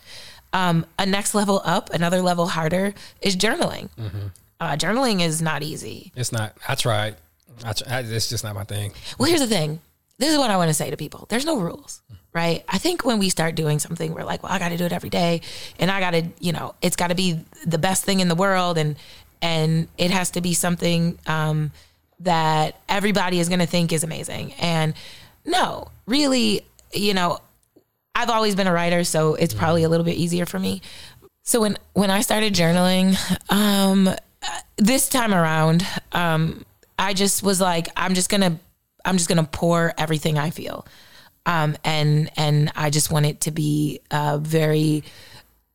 [0.52, 3.90] Um, a next level up, another level harder is journaling.
[4.61, 6.11] Uh, journaling is not easy.
[6.16, 6.56] It's not.
[6.66, 7.16] I tried.
[7.64, 8.92] I I, it's just not my thing.
[9.18, 9.80] Well, here's the thing.
[10.18, 11.26] This is what I want to say to people.
[11.28, 12.00] There's no rules,
[12.33, 12.64] right?
[12.68, 14.93] I think when we start doing something, we're like, well, I got to do it
[14.93, 15.41] every day,
[15.79, 18.35] and I got to, you know, it's got to be the best thing in the
[18.35, 18.97] world, and
[19.41, 21.70] and it has to be something um,
[22.20, 24.53] that everybody is going to think is amazing.
[24.55, 24.95] And
[25.45, 27.39] no, really, you know,
[28.14, 30.83] I've always been a writer, so it's probably a little bit easier for me.
[31.45, 33.16] So when when I started journaling,
[33.51, 34.11] um,
[34.76, 36.64] this time around, um,
[36.99, 38.59] I just was like, I'm just gonna,
[39.05, 40.85] I'm just gonna pour everything I feel,
[41.49, 45.03] um, and and I just want it to be a very,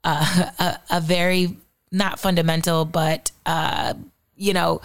[0.03, 1.57] uh, a, a very
[1.91, 3.95] not fundamental, but uh,
[4.37, 4.81] you know,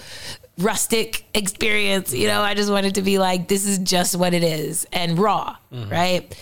[0.59, 2.15] rustic experience.
[2.15, 4.87] You know, I just want it to be like this is just what it is
[4.91, 5.57] and raw,
[5.91, 6.35] right?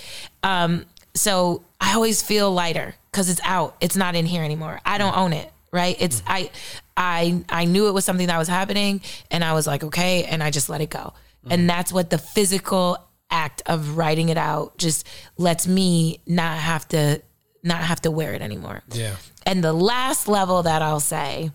[0.45, 3.77] Um, so I always feel lighter because it's out.
[3.81, 4.81] It's not in here anymore.
[4.87, 5.97] I don't own it, right?
[5.99, 6.51] It's I
[6.97, 10.41] I I knew it was something that was happening and I was like, okay, and
[10.41, 11.15] I just let it go.
[11.49, 12.99] And that's what the physical
[13.31, 15.07] act of writing it out just
[15.37, 17.21] lets me not have to
[17.63, 18.83] not have to wear it anymore.
[18.93, 19.17] Yeah.
[19.45, 21.51] And the last level that I'll say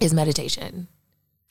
[0.00, 0.88] is meditation.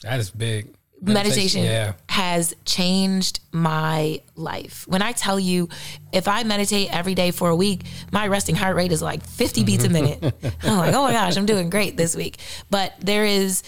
[0.02, 0.74] That is big.
[1.02, 1.92] meditation Yeah.
[2.08, 4.84] has changed my life.
[4.88, 5.68] When I tell you,
[6.12, 9.64] if I meditate every day for a week, my resting heart rate is like 50
[9.64, 10.18] beats a minute.
[10.62, 12.38] I'm like, oh my gosh, I'm doing great this week.
[12.70, 13.62] But there is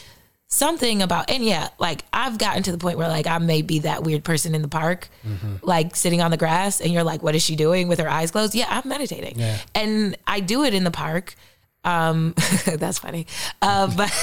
[0.53, 3.81] something about, and yeah, like I've gotten to the point where like I may be
[3.81, 5.09] that weird person in the park,
[5.63, 8.31] like sitting on the grass, and you're like, what is she doing with her eyes
[8.31, 8.55] closed?
[8.55, 9.39] Yeah, I'm meditating.
[9.39, 9.59] Yeah.
[9.75, 11.35] And I do it in the park.
[11.85, 12.35] Um,
[12.77, 13.27] that's funny.
[13.61, 14.13] Uh, but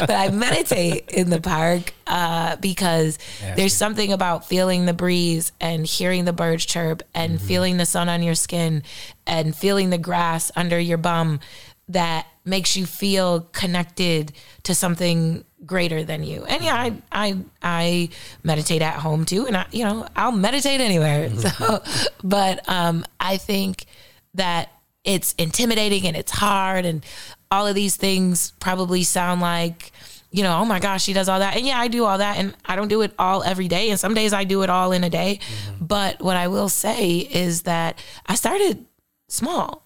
[0.00, 5.52] but I meditate in the park uh, because Yeah, there's something about feeling the breeze
[5.60, 7.46] and hearing the birds chirp and Mm-hmm.
[7.46, 8.82] feeling the sun on your skin
[9.26, 11.40] and feeling the grass under your bum
[11.88, 14.32] that makes you feel connected
[14.64, 16.44] to something greater than you.
[16.44, 18.08] And yeah, I I I
[18.42, 21.30] meditate at home too, and I you know I'll meditate anywhere.
[21.38, 21.82] So,
[22.22, 23.86] but um, I think
[24.34, 24.70] that
[25.04, 27.04] it's intimidating and it's hard and
[27.50, 29.90] all of these things probably sound like
[30.30, 31.56] you know oh my gosh she does all that.
[31.56, 33.90] And yeah i do all that and i don't do it all every day.
[33.90, 35.40] And some days i do it all in a day.
[35.80, 38.84] But what i will say is that i started
[39.28, 39.82] small.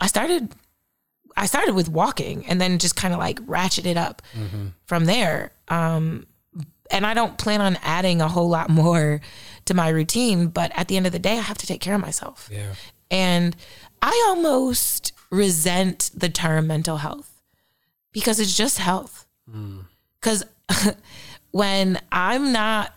[0.00, 0.54] I started
[1.36, 4.22] i started with walking and then just kind of like ratcheted up
[4.86, 6.26] from there um
[6.90, 9.20] and I don't plan on adding a whole lot more
[9.64, 11.94] to my routine, but at the end of the day, I have to take care
[11.94, 12.48] of myself.
[12.52, 12.74] Yeah.
[13.10, 13.56] And
[14.02, 17.40] I almost resent the term mental health
[18.12, 19.26] because it's just health.
[20.20, 20.44] Because
[21.50, 22.94] when I'm not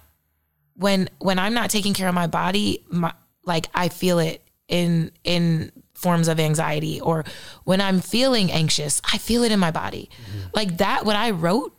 [0.75, 3.13] when when I'm not taking care of my body, my,
[3.43, 7.25] like I feel it in in forms of anxiety or
[7.63, 10.09] when I'm feeling anxious, I feel it in my body.
[10.29, 10.39] Mm-hmm.
[10.53, 11.75] Like that what I wrote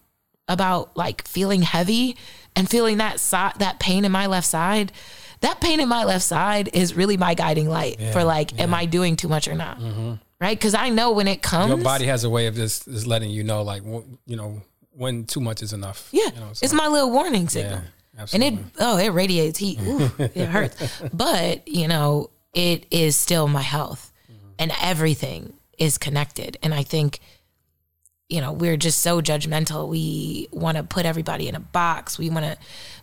[0.48, 2.16] about like feeling heavy
[2.56, 4.92] and feeling that si- that pain in my left side,
[5.40, 8.84] that pain in my left side is really my guiding light for like am I
[8.86, 9.78] doing too much or not?
[9.78, 10.14] Mm-hmm.
[10.40, 10.58] Right?
[10.60, 13.30] Cuz I know when it comes Your body has a way of just, just letting
[13.30, 14.62] you know, like, you know,
[14.92, 16.08] when too much is enough.
[16.12, 17.82] Yeah, You know, so- it's my little warning signal.
[18.16, 19.78] Yeah, and it oh, it radiates heat.
[19.80, 20.76] Ooh, it hurts.
[21.12, 24.09] But, you know, it is still my health.
[24.60, 26.56] And everything is connected.
[26.62, 27.18] And I think
[28.30, 29.88] you know, we're just so judgmental.
[29.88, 32.16] We want to put everybody in a box.
[32.16, 32.56] We want to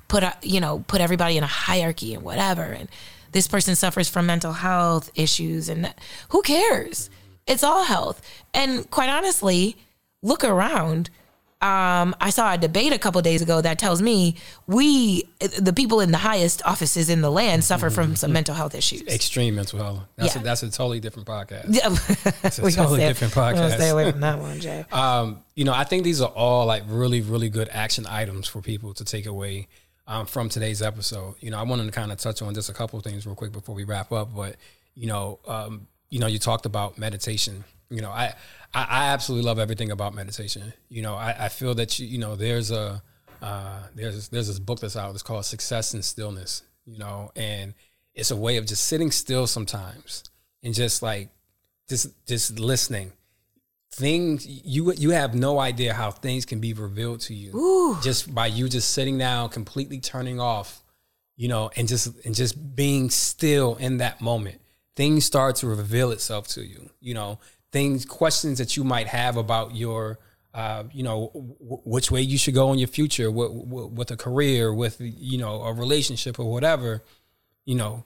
[0.08, 2.64] put you know, put everybody in a hierarchy and whatever.
[2.64, 2.88] And
[3.34, 5.94] this person suffers from mental health issues and
[6.30, 7.10] who cares?
[7.46, 8.22] It's all health.
[8.54, 9.76] And quite honestly,
[10.22, 11.10] look around
[11.60, 14.36] um, I saw a debate a couple days ago that tells me
[14.68, 15.24] we,
[15.60, 19.02] the people in the highest offices in the land, suffer from some mental health issues.
[19.08, 20.04] Extreme mental health.
[20.18, 20.42] That's, Yeah.
[20.42, 21.66] a, that's a totally different podcast.
[21.70, 21.90] Yeah,
[22.44, 23.74] It's a totally stay- different podcast.
[23.76, 24.86] Stay away from that one, Jay.
[24.92, 28.62] Um, you know, I think these are all like really, really good action items for
[28.62, 29.68] people to take away
[30.06, 31.36] um, from today's episode.
[31.40, 33.36] You know, I wanted to kind of touch on just a couple of things real
[33.36, 34.36] quick before we wrap up.
[34.36, 34.58] But
[34.94, 37.64] you know, um, you know, you talked about meditation.
[37.90, 38.34] You know, I,
[38.74, 40.74] I I absolutely love everything about meditation.
[40.90, 43.02] You know, I, I feel that you you know there's a
[43.42, 45.14] uh, there's there's this book that's out.
[45.14, 46.64] It's called Success in Stillness.
[46.86, 47.74] You know, and
[48.16, 50.24] it's a way of just sitting still sometimes
[50.64, 51.30] and just like
[51.88, 53.14] just just listening
[53.92, 58.46] things you you have no idea how things can be revealed to you just by
[58.46, 60.84] you just sitting down completely turning off
[61.36, 64.60] you know and just and just being still in that moment
[64.96, 67.40] things start to reveal itself to you you know
[67.72, 70.20] things questions that you might have about your
[70.54, 74.12] uh, you know w- which way you should go in your future with, with, with
[74.12, 77.04] a career with you know a relationship or whatever
[77.66, 78.04] you know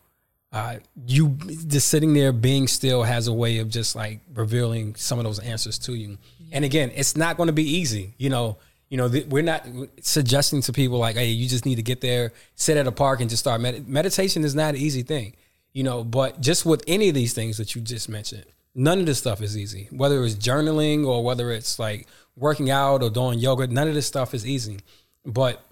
[0.53, 0.75] uh,
[1.07, 1.29] you
[1.67, 5.39] just sitting there being still has a way of just like revealing some of those
[5.39, 6.17] answers to you.
[6.51, 8.13] And again, it's not going to be easy.
[8.17, 8.57] You know,
[8.89, 9.65] you know, th- we're not
[10.01, 13.21] suggesting to people like, hey, you just need to get there, sit at a park,
[13.21, 14.43] and just start med- meditation.
[14.43, 15.35] Is not an easy thing,
[15.71, 16.03] you know.
[16.03, 18.43] But just with any of these things that you just mentioned,
[18.75, 19.87] none of this stuff is easy.
[19.91, 24.07] Whether it's journaling or whether it's like working out or doing yoga, none of this
[24.07, 24.79] stuff is easy.
[25.25, 25.63] But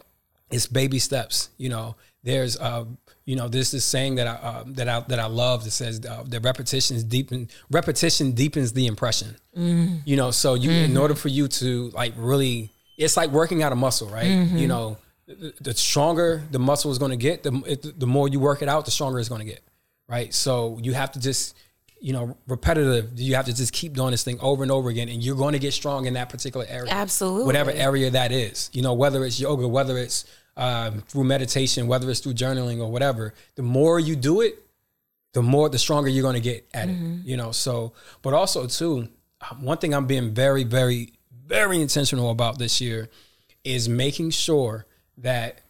[0.51, 1.49] it's baby steps.
[1.57, 2.85] You know, there's uh,
[3.25, 6.01] you know, there's this saying that I uh, that I that I love that says
[6.03, 9.35] uh, that repetition is deepen repetition deepens the impression.
[10.05, 13.71] You know, so you in order for you to like really, it's like working out
[13.71, 14.25] a muscle, right?
[14.59, 14.97] You know,
[15.27, 18.61] the, the stronger the muscle is going to get, the it, the more you work
[18.61, 19.61] it out, the stronger it's going to get,
[20.07, 20.33] right?
[20.33, 21.55] So you have to just
[22.01, 25.09] you know repetitive you have to just keep doing this thing over and over again
[25.09, 26.91] and you're going to get strong in that particular area.
[26.91, 27.45] Absolutely.
[27.45, 28.69] whatever area that is.
[28.73, 30.25] You know whether it's yoga whether it's
[30.57, 34.61] um, through meditation whether it's through journaling or whatever the more you do it
[35.33, 36.95] the more the stronger you're going to get at it
[37.25, 37.51] you know?
[37.51, 39.07] So but also too
[39.49, 41.13] um, one thing i'm being very very
[41.45, 43.09] very intentional about this year
[43.63, 44.85] is making sure
[45.17, 45.61] that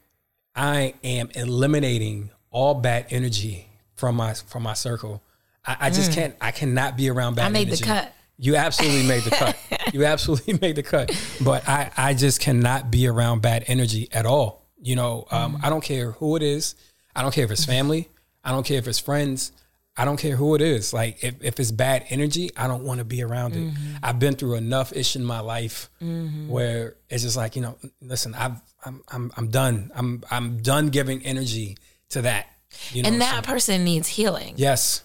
[0.55, 5.21] i am eliminating all bad energy from my from my circle
[5.69, 6.15] i, I just mm.
[6.15, 7.85] can't i cannot be around bad I made the energy.
[7.85, 8.13] cut.
[8.39, 9.57] You absolutely made the cut.
[9.93, 11.11] You absolutely made the cut.
[11.43, 14.69] But I, I just cannot be around bad energy at all.
[14.79, 15.65] You know, um, mm.
[15.65, 16.75] I don't care who it is.
[17.15, 18.07] I don't care if it's family.
[18.43, 19.51] I don't care if it's friends.
[19.97, 20.93] I don't care who it is.
[20.93, 23.63] Like if, if it's bad energy, I don't want to be around it.
[23.63, 23.95] Mm-hmm.
[24.03, 26.47] I've been through enough ish in my life mm-hmm.
[26.49, 29.91] where it's just like, you know, listen, I've I'm I'm I'm done.
[29.95, 31.77] I'm I'm done giving energy
[32.09, 32.47] to that.
[32.91, 34.53] You know, and that so- person needs healing.
[34.55, 35.03] yes.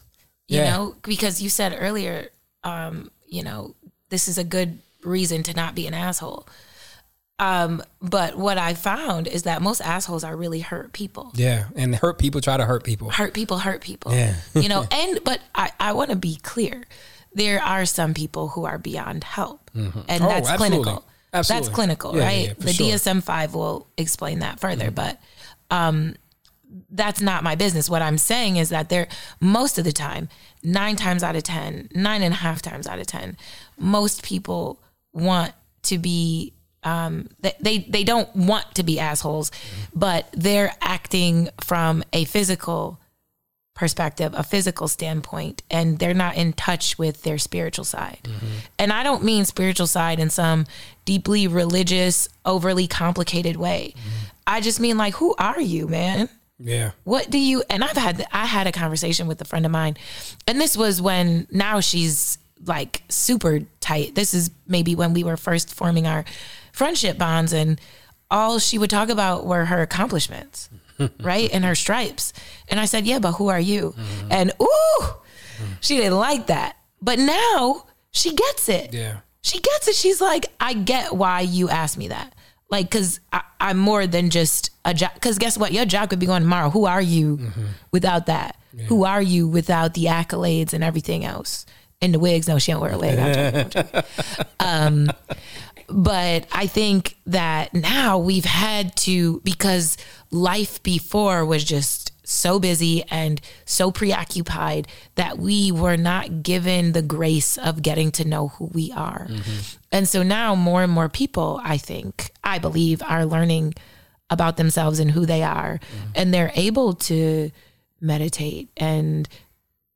[0.48, 0.70] You yeah.
[0.76, 2.28] know because you said earlier
[2.64, 3.74] um you know
[4.10, 6.46] this is a good reason to not be an asshole
[7.40, 11.64] um but what i found is that most assholes are really hurt people Yeah.
[11.74, 13.10] And hurt people try to hurt people.
[13.10, 14.34] hurt people hurt people Yeah.
[14.54, 16.84] you know and but i i want to be clear
[17.34, 20.56] there are some people who are beyond help and Oh, that's absolutely.
[20.84, 21.66] clinical Absolutely.
[21.66, 22.86] that's clinical Yeah, right yeah, the sure.
[22.86, 23.18] Mm-hmm.
[23.18, 25.18] dsm-5 will explain that further but
[25.70, 26.14] um
[26.90, 27.88] that's not my business.
[27.90, 29.08] What I'm saying is that there,
[29.40, 30.28] most of the time,
[30.62, 33.36] nine times out of ten, nine and a half times out of 10,
[33.78, 34.80] most people
[35.12, 35.52] want
[35.82, 36.52] to be,
[36.82, 39.98] um, they, they, they don't want to be assholes, mm-hmm.
[39.98, 42.98] but they're acting from a physical
[43.74, 48.20] perspective, a physical standpoint, and they're not in touch with their spiritual side.
[48.22, 48.46] Mm-hmm.
[48.78, 50.66] And I don't mean spiritual side in some
[51.04, 53.94] deeply religious, overly complicated way.
[53.96, 54.26] Mm-hmm.
[54.46, 56.28] I just mean like, who are you, man?
[56.58, 56.92] Yeah.
[57.02, 59.96] what do you and i've had i had a conversation with a friend of mine
[60.46, 65.36] and this was when now she's like super tight this is maybe when we were
[65.36, 66.24] first forming our
[66.72, 67.80] friendship bonds and
[68.30, 70.70] all she would talk about were her accomplishments
[71.20, 72.32] right and her stripes
[72.68, 74.28] and i said yeah but who are you mm-hmm.
[74.30, 75.04] and ooh
[75.80, 79.18] she didn't like that but now she gets it Yeah.
[79.42, 79.94] she gets it.
[79.94, 82.33] She's like, I get why you asked me that.
[82.74, 85.12] Like, cause I, I'm more than just a job.
[85.20, 85.72] Cause guess what?
[85.72, 86.70] Your job could be going tomorrow.
[86.70, 87.52] Who are you
[87.92, 88.56] without that?
[88.88, 91.66] Who are you without the accolades and everything else?
[92.02, 92.48] And the wigs.
[92.48, 93.16] No, she don't wear a wig.
[93.16, 94.02] I'm joking, I'm joking.
[94.60, 95.10] um,
[95.88, 99.96] but I think that now we've had to because
[100.32, 107.02] life before was just so busy and so preoccupied that we were not given the
[107.02, 109.26] grace of getting to know who we are.
[109.30, 109.76] Mm-hmm.
[109.92, 113.74] And so now more and more people, I think, I believe, are learning
[114.30, 115.78] about themselves and who they are.
[115.78, 116.10] Mm-hmm.
[116.14, 117.50] And they're able to
[118.00, 119.28] meditate and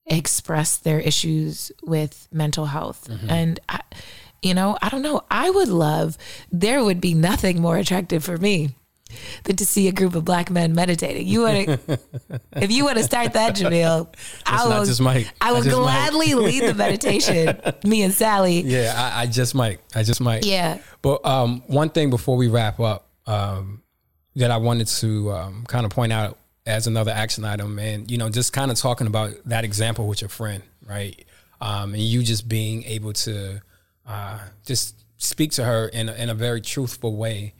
[0.07, 3.09] express their issues with mental health.
[3.11, 3.31] Mm-hmm.
[3.31, 3.81] And, I,
[4.43, 5.23] you know, I don't know.
[5.31, 6.17] I would love,
[6.53, 8.71] there would be nothing more attractive for me
[9.45, 11.27] than to see a group of black men meditating.
[11.27, 12.01] You want to,
[12.57, 14.13] if you want to start that, Jamil,
[14.47, 15.31] I will, just Mike.
[15.41, 15.71] I will might.
[15.71, 17.61] gladly lead the meditation.
[17.85, 18.61] Me and Sally.
[18.61, 18.95] Yeah.
[18.97, 19.81] I, I just might.
[19.95, 20.45] I just might.
[20.45, 20.79] Yeah.
[21.03, 23.83] But um, one thing before we wrap up um,
[24.37, 28.19] that I wanted to um, kind of point out as another action item, and you
[28.19, 31.25] know, just kind of talking about that example with your friend, right?
[31.61, 33.63] Um, and you just being able to
[34.07, 37.55] uh, just speak to her in a, in a very truthful way.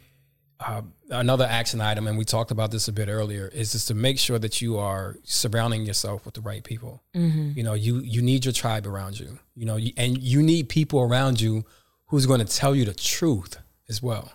[0.61, 3.95] Uh, another action item, and we talked about this a bit earlier, is just to
[3.95, 7.03] make sure that you are surrounding yourself with the right people.
[7.15, 9.39] You know, you you need your tribe around you.
[9.55, 11.65] You know, you, and you need people around you
[12.07, 13.57] who's going to tell you the truth
[13.89, 14.33] as well.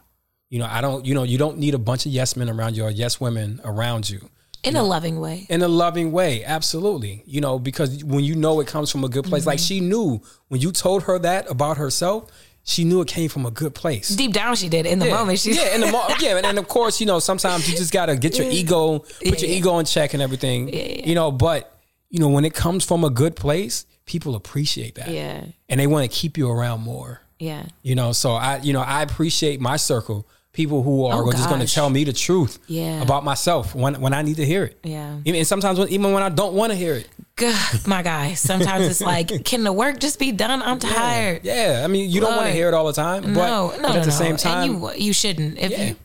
[0.49, 1.05] You know, I don't.
[1.05, 3.59] You know, you don't need a bunch of yes men around you or yes women
[3.65, 4.29] around you
[4.63, 5.45] In a loving way.
[5.49, 6.45] in a loving way.
[6.45, 7.23] Absolutely.
[7.25, 10.21] You know, because when you know it comes from a good place, like she knew
[10.47, 12.31] when you told her that about herself,
[12.63, 14.09] she knew it came from a good place.
[14.09, 14.85] Deep down, she did.
[14.85, 17.05] In the Yeah, moment, she yeah, in the mo- yeah, and, and of course, you
[17.05, 19.57] know, sometimes you just gotta get your ego, put your Yeah.
[19.57, 20.69] ego in check and everything.
[20.69, 21.05] yeah.
[21.05, 21.69] You know, but
[22.09, 25.45] you know, when it comes from a good place, people appreciate that, Yeah.
[25.69, 27.21] and they want to keep you around more.
[27.39, 27.63] Yeah.
[27.81, 31.49] You know, so I, you know, I appreciate my circle, people who are Oh, just
[31.49, 33.01] going to tell me the truth Yeah.
[33.01, 34.79] about myself when when I need to hear it.
[34.83, 35.17] Yeah.
[35.25, 37.09] Even- and sometimes when, even when I don't want to hear it.
[37.35, 38.35] God, my guy.
[38.35, 40.61] Sometimes it's like, can the work just be done?
[40.61, 41.41] I'm tired.
[41.43, 43.71] Yeah, I mean, you don't want to hear it all the time, but, no, no,
[43.71, 44.15] but no, at the no.
[44.15, 45.57] same time, and you you shouldn't.
[45.57, 45.83] If Yeah.
[45.85, 45.95] you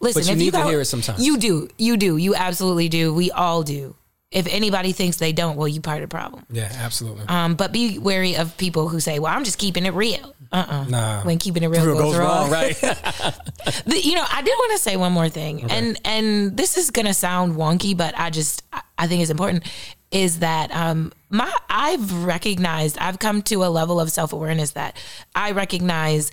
[0.00, 1.24] listen, But you if need you to hear it sometimes.
[1.26, 3.14] You do, you do, you absolutely do.
[3.14, 3.94] We all do.
[4.36, 6.44] If anybody thinks they don't, well, you part of the problem.
[6.50, 7.24] yeah, absolutely.
[7.26, 10.66] Um, but be wary of people who say, "Well, I'm just keeping it real." Uh,
[10.68, 11.22] uh Nah.
[11.22, 12.76] When keeping it real goes, wrong, right?
[13.86, 16.90] The- you know, I did want to say one more thing, and and this is
[16.90, 19.64] gonna sound wonky, but I just I- I think it's important.
[20.10, 24.98] Is that um my I've recognized I've come to a level of self awareness that
[25.34, 26.30] I recognize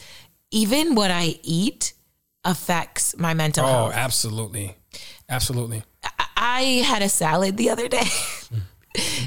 [0.51, 1.93] even what I eat
[2.43, 3.93] affects my mental oh, health.
[3.95, 4.75] Oh, absolutely,
[5.29, 5.83] absolutely.
[6.43, 8.03] I had a salad the other day.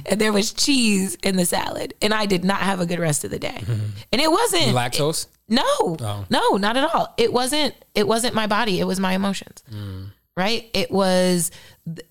[0.08, 3.24] And there was cheese in the salad, and I did not have a good rest
[3.24, 3.58] of the day.
[3.58, 3.86] Mm-hmm.
[4.12, 5.26] And it wasn't Lactose.
[5.48, 6.24] no, Oh.
[6.30, 7.12] no, not at all.
[7.18, 7.74] It wasn't.
[7.92, 8.78] It wasn't my body.
[8.78, 9.64] It was my emotions.
[9.68, 10.12] Mm.
[10.36, 10.70] Right.
[10.72, 11.50] It was.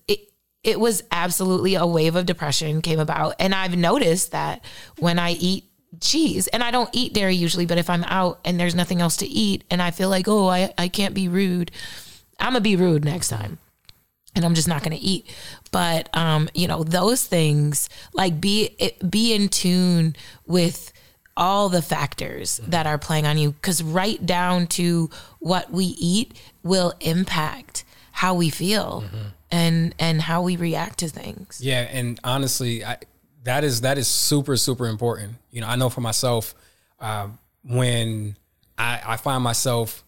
[0.06, 0.20] It.
[0.64, 4.62] It was absolutely a wave of depression came about, and I've noticed that
[4.98, 5.64] when I eat
[6.00, 9.16] cheese and I don't eat dairy usually, but if I'm out and there's nothing else
[9.18, 11.70] to eat and I feel like, oh, I, I can't be rude,
[12.38, 13.58] I'm gonna be rude next time.
[14.36, 15.26] And I'm just not gonna eat.
[15.72, 18.76] But um, you know, those things, like be
[19.08, 20.14] be in tune
[20.46, 20.92] with
[21.36, 23.54] all the factors that are playing on you.
[23.62, 25.10] Cause right down to
[25.40, 29.04] what we eat will impact how we feel
[29.50, 31.60] and and how we react to things.
[31.62, 32.98] Yeah, and honestly, I,
[33.44, 35.34] that is that is super super important.
[35.50, 36.54] You know, I know for myself
[37.00, 37.28] uh,
[37.62, 38.36] when
[38.78, 40.02] I, I find myself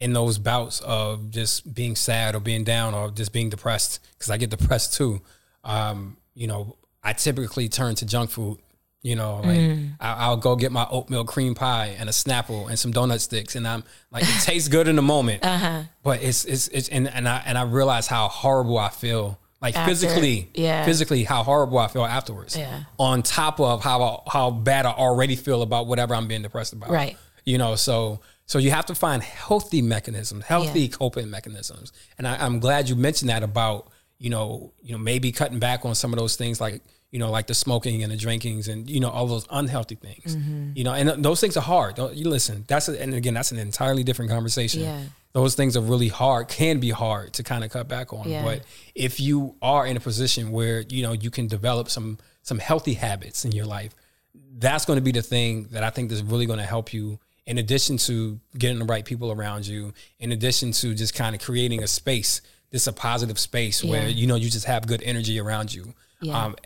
[0.00, 4.30] in those bouts of just being sad or being down or just being depressed because
[4.30, 5.20] I get depressed too.
[5.64, 8.58] Um, you know, I typically turn to junk food.
[9.00, 12.76] You know, like I, I'll go get my oatmeal cream pie and a Snapple and
[12.76, 15.42] some donut sticks, and I'm like, it tastes good in the moment,
[16.02, 19.76] but it's it's it's and, and I and I realize how horrible I feel, like
[19.76, 20.84] After, physically, yeah.
[20.84, 22.56] physically how horrible I feel afterwards.
[22.56, 22.82] Yeah.
[22.98, 26.90] On top of how how bad I already feel about whatever I'm being depressed about.
[26.90, 27.16] Right.
[27.44, 30.88] You know, so so you have to find healthy mechanisms, healthy Yeah.
[30.88, 31.92] coping mechanisms.
[32.16, 33.88] And I, I'm glad you mentioned that about,
[34.18, 37.30] you know, you know, maybe cutting back on some of those things like, you know,
[37.30, 40.34] like the smoking and the drinkings and, you know, all those unhealthy things.
[40.34, 40.72] Mm-hmm.
[40.74, 41.94] You know, and those things are hard.
[41.94, 44.80] Don't you listen, that's a, and again, that's an entirely different conversation.
[44.80, 45.02] Yeah.
[45.34, 48.28] Those things are really hard, can be hard to kind of cut back on.
[48.28, 48.42] Yeah.
[48.42, 48.62] But
[48.94, 52.94] if you are in a position where, you know, you can develop some some healthy
[52.94, 53.94] habits in your life,
[54.58, 57.20] that's going to be the thing that I think is really going to help you.
[57.48, 61.40] In addition to getting the right people around you, in addition to just kind of
[61.40, 65.40] creating a space, this a positive space where you know you just have good energy
[65.40, 65.94] around you.
[66.20, 66.44] Yeah.
[66.44, 66.56] Um,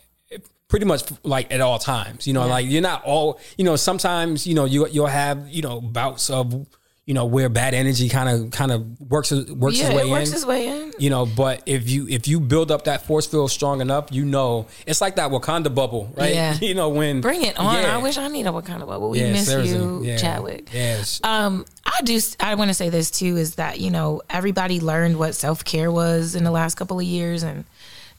[0.68, 2.26] pretty much like at all times.
[2.26, 3.38] You know, like you're not all.
[3.56, 6.66] You know, sometimes you know you you'll have you know bouts of
[7.04, 10.10] you know where bad energy kind of kind of works works yeah, its way it
[10.10, 10.92] works in its way in.
[11.00, 14.24] you know but if you if you build up that force field strong enough you
[14.24, 16.54] know it's like that wakanda bubble right Yeah.
[16.60, 17.74] you know when Bring it on.
[17.74, 17.96] Yeah.
[17.96, 19.10] I wish I need a Wakanda bubble.
[19.10, 19.78] We Yeah, miss seriously.
[19.78, 20.16] you, Yeah.
[20.16, 20.68] Chadwick.
[20.72, 22.20] yes Um, I do.
[22.38, 25.90] I want to say this too is that you know everybody learned what self care
[25.90, 27.64] was in the last couple of years, and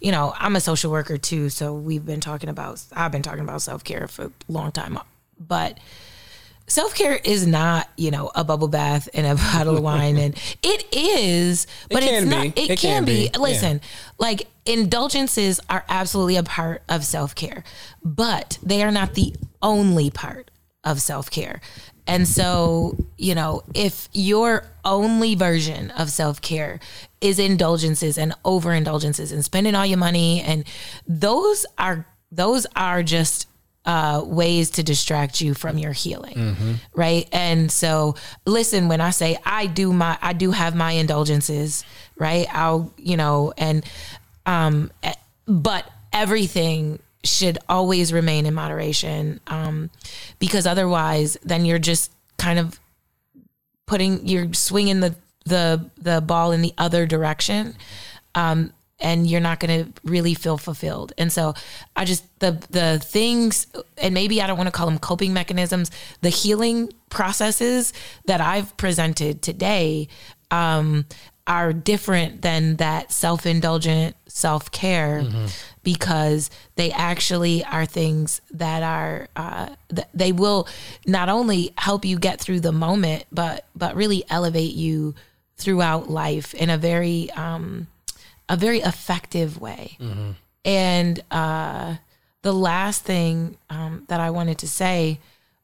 [0.01, 2.83] you know I'm a social worker too, so we've been talking about.
[2.91, 4.99] I've been talking about self care for a long time,
[5.39, 5.79] but
[6.73, 10.35] self care is not you know a bubble bath and a bottle of wine, and
[10.63, 12.45] it is, but can it's not.
[12.45, 13.29] It, It can, be.
[13.29, 13.39] be.
[13.39, 13.79] Listen,
[14.17, 17.63] like indulgences are absolutely a part of self care,
[18.03, 20.49] but they are not the only part
[20.83, 21.61] of self care.
[22.05, 26.79] And so, you know, if your only version of self care
[27.21, 30.65] is indulgences and overindulgences and spending all your money, and
[31.07, 33.47] those are those are just
[33.85, 37.27] uh, ways to distract you from your healing, right?
[37.31, 38.15] And so,
[38.45, 41.83] listen, when I say I do my, I do have my indulgences,
[42.17, 42.47] right?
[42.53, 43.83] I'll, you know, and
[44.45, 44.91] um,
[45.47, 49.89] but everything should always remain in moderation, um,
[50.39, 52.79] because otherwise, then you're just kind of
[53.85, 55.15] putting, you're swinging the
[55.45, 57.75] the the ball in the other direction.
[58.35, 58.71] Um,
[59.03, 61.13] and you're not going to really feel fulfilled.
[61.17, 61.53] And so
[61.95, 65.91] I just the the things and maybe I don't want to call them coping mechanisms,
[66.21, 67.93] the healing processes
[68.25, 70.07] that I've presented today
[70.49, 71.05] um
[71.45, 75.21] are different than that self-indulgent self-care
[75.83, 80.67] because they actually are things that are uh, th- they will
[81.05, 85.13] not only help you get through the moment but but really elevate you
[85.57, 87.87] throughout life in a very um
[88.49, 89.97] a very effective way.
[90.65, 91.95] And uh,
[92.41, 95.19] the last thing um, that I wanted to say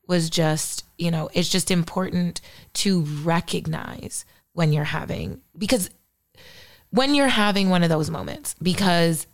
[0.08, 2.42] was just, you know, it's just important
[2.74, 5.90] to recognize when you're having, because
[6.90, 9.28] when you're having one of those moments, because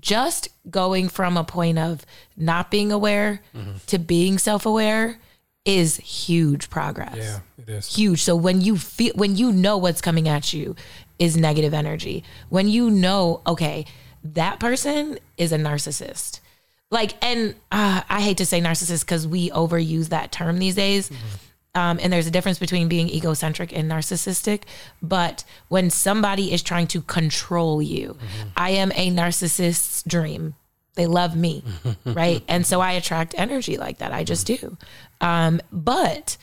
[0.00, 2.04] just going from a point of
[2.36, 3.40] not being aware
[3.86, 5.18] to being self aware
[5.64, 8.22] is huge progress yeah it is huge.
[8.22, 10.76] So when you feel when you know what's coming at you
[11.18, 12.24] is negative energy.
[12.48, 13.86] When you know, okay,
[14.22, 16.40] that person is a narcissist.
[16.90, 21.10] Like, and uh, I hate to say narcissist because we overuse that term these days.
[21.74, 24.62] Um, and there's a difference between being egocentric and narcissistic.
[25.02, 28.16] But when somebody is trying to control you,
[28.56, 30.54] I am a narcissist's dream.
[30.94, 31.62] They love me,
[32.06, 32.42] right?
[32.48, 34.12] And so I attract energy like that.
[34.12, 34.78] I just do.
[35.20, 36.38] Um, but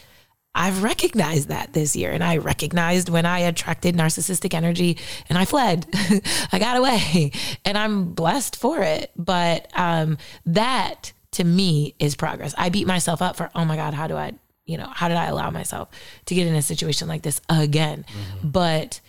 [0.55, 2.11] I've recognized that this year.
[2.11, 4.97] And I recognized when I attracted narcissistic energy
[5.29, 5.87] and I fled.
[6.51, 7.31] I got away
[7.65, 9.11] and I'm blessed for it.
[9.15, 12.53] But um, that to me is progress.
[12.57, 14.33] I beat myself up for, oh my God, how do I,
[14.65, 15.89] you know, how did I allow myself
[16.25, 18.05] to get in a situation like this again?
[18.43, 19.01] But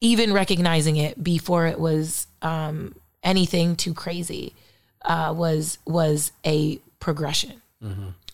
[0.00, 4.54] even recognizing it before it was um, anything too crazy
[5.04, 7.60] uh, was was a progression.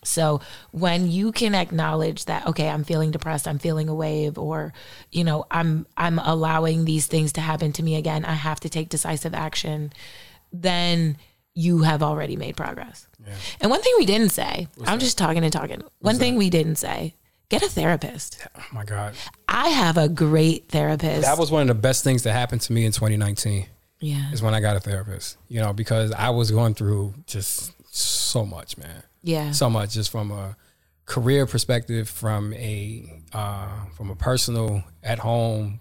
[0.06, 0.40] So
[0.72, 4.72] when you can acknowledge that, okay, I'm feeling depressed, I'm feeling a wave, or
[5.12, 8.24] you know, I'm I'm allowing these things to happen to me again.
[8.24, 9.92] I have to take decisive action.
[10.52, 11.16] Then
[11.54, 13.08] you have already made progress.
[13.26, 13.34] Yeah.
[13.60, 15.04] And one thing we didn't say, What's I'm that?
[15.04, 15.80] just talking and talking.
[15.80, 16.38] What's one thing that?
[16.38, 17.14] we didn't say,
[17.48, 18.46] get a therapist.
[18.56, 19.14] Oh my God.
[19.48, 21.22] I have a great therapist.
[21.22, 23.66] That was one of the best things that happened to me in 2019.
[24.00, 24.30] Yeah.
[24.32, 28.44] Is when I got a therapist, you know, because I was going through just so
[28.44, 29.02] much, man.
[29.26, 29.50] Yeah.
[29.50, 30.56] So much just from a
[31.04, 35.80] career perspective, from a uh, from a personal at home,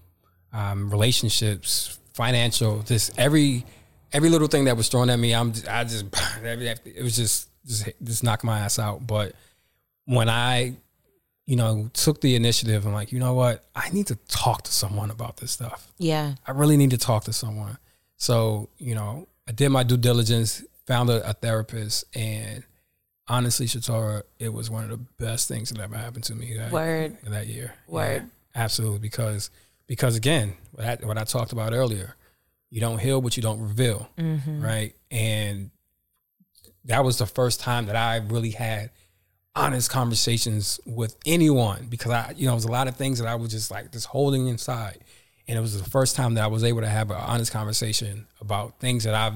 [0.51, 3.63] um, relationships, financial, just every
[4.11, 6.05] every little thing that was thrown at me, I'm just, I just
[6.43, 9.05] it was just just just knock my ass out.
[9.05, 9.33] But
[10.05, 10.75] when I
[11.45, 14.71] you know took the initiative, I'm like, you know what, I need to talk to
[14.71, 15.91] someone about this stuff.
[15.99, 17.77] Yeah, I really need to talk to someone.
[18.17, 22.63] So you know, I did my due diligence, found a, a therapist, and
[23.27, 26.55] honestly, Shatora, it was one of the best things that ever happened to me.
[26.57, 27.17] That, Word.
[27.23, 27.73] That year.
[27.87, 28.23] Word.
[28.23, 29.49] Yeah, absolutely, because
[29.87, 32.15] because again, what I, what I talked about earlier
[32.75, 34.61] you don't heal what you don't reveal, mm-hmm.
[34.61, 34.93] right?
[35.09, 35.71] And
[36.83, 38.91] that was the first time that I really had
[39.55, 43.29] honest conversations with anyone because I, you know, it was a lot of things that
[43.29, 44.99] I was just like just holding inside.
[45.47, 48.27] And it was the first time that I was able to have an honest conversation
[48.41, 49.35] about things that I've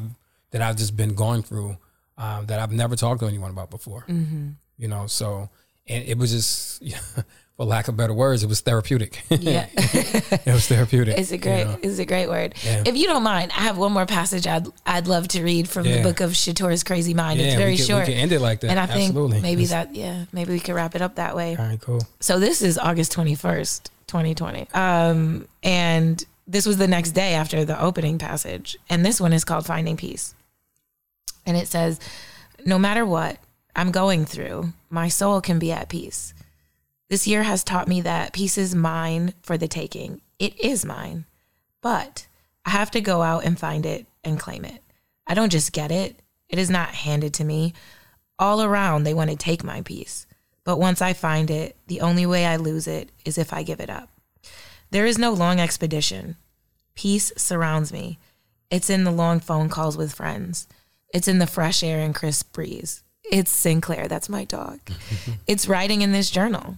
[0.51, 1.77] that I've just been going through
[2.19, 4.05] um, that I've never talked to anyone about before.
[4.07, 4.49] Mm-hmm.
[4.77, 5.49] You know, so
[5.87, 6.83] and it was just
[7.57, 9.21] for lack of better words, it was therapeutic.
[9.29, 11.17] Yeah, it was therapeutic.
[11.17, 11.79] It's a great, you know?
[11.81, 12.55] it's a great word.
[12.63, 12.83] Yeah.
[12.85, 15.85] If you don't mind, I have one more passage I'd I'd love to read from
[15.85, 15.97] yeah.
[15.97, 17.39] the book of Shatora's Crazy Mind.
[17.39, 18.07] Yeah, it's very we can, short.
[18.07, 18.69] We can end it like that.
[18.69, 19.31] And I Absolutely.
[19.33, 21.55] think maybe that, yeah, maybe we could wrap it up that way.
[21.57, 22.01] All right, cool.
[22.19, 27.33] So this is August twenty first, twenty twenty, um, and this was the next day
[27.33, 30.33] after the opening passage, and this one is called Finding Peace,
[31.49, 31.99] and it says,
[32.65, 33.39] "No matter what
[33.75, 36.33] I'm going through, my soul can be at peace."
[37.09, 40.21] This year has taught me that peace is mine for the taking.
[40.37, 41.25] It is mine,
[41.81, 42.27] but
[42.63, 44.81] I have to go out and find it and claim it.
[45.27, 47.73] I don't just get it, it is not handed to me.
[48.37, 50.25] All around, they want to take my peace.
[50.63, 53.79] But once I find it, the only way I lose it is if I give
[53.79, 54.09] it up.
[54.91, 56.35] There is no long expedition.
[56.95, 58.19] Peace surrounds me.
[58.69, 60.67] It's in the long phone calls with friends.
[61.13, 63.03] It's in the fresh air and crisp breeze.
[63.23, 64.79] It's Sinclair, that's my dog.
[65.47, 66.77] it's writing in this journal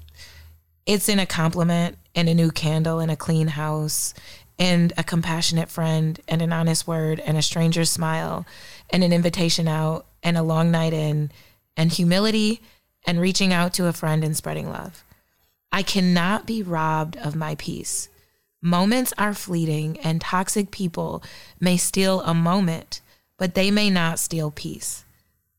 [0.86, 4.14] it's in a compliment and a new candle and a clean house
[4.58, 8.46] and a compassionate friend and an honest word and a stranger's smile
[8.90, 11.32] and an invitation out and a long night in
[11.78, 12.62] and humility
[13.06, 15.04] and reaching out to a friend and spreading love.
[15.72, 18.10] I cannot be robbed of my peace.
[18.62, 21.24] Moments are fleeting and toxic people
[21.60, 23.02] may steal a moment,
[23.42, 25.04] but they may not steal peace.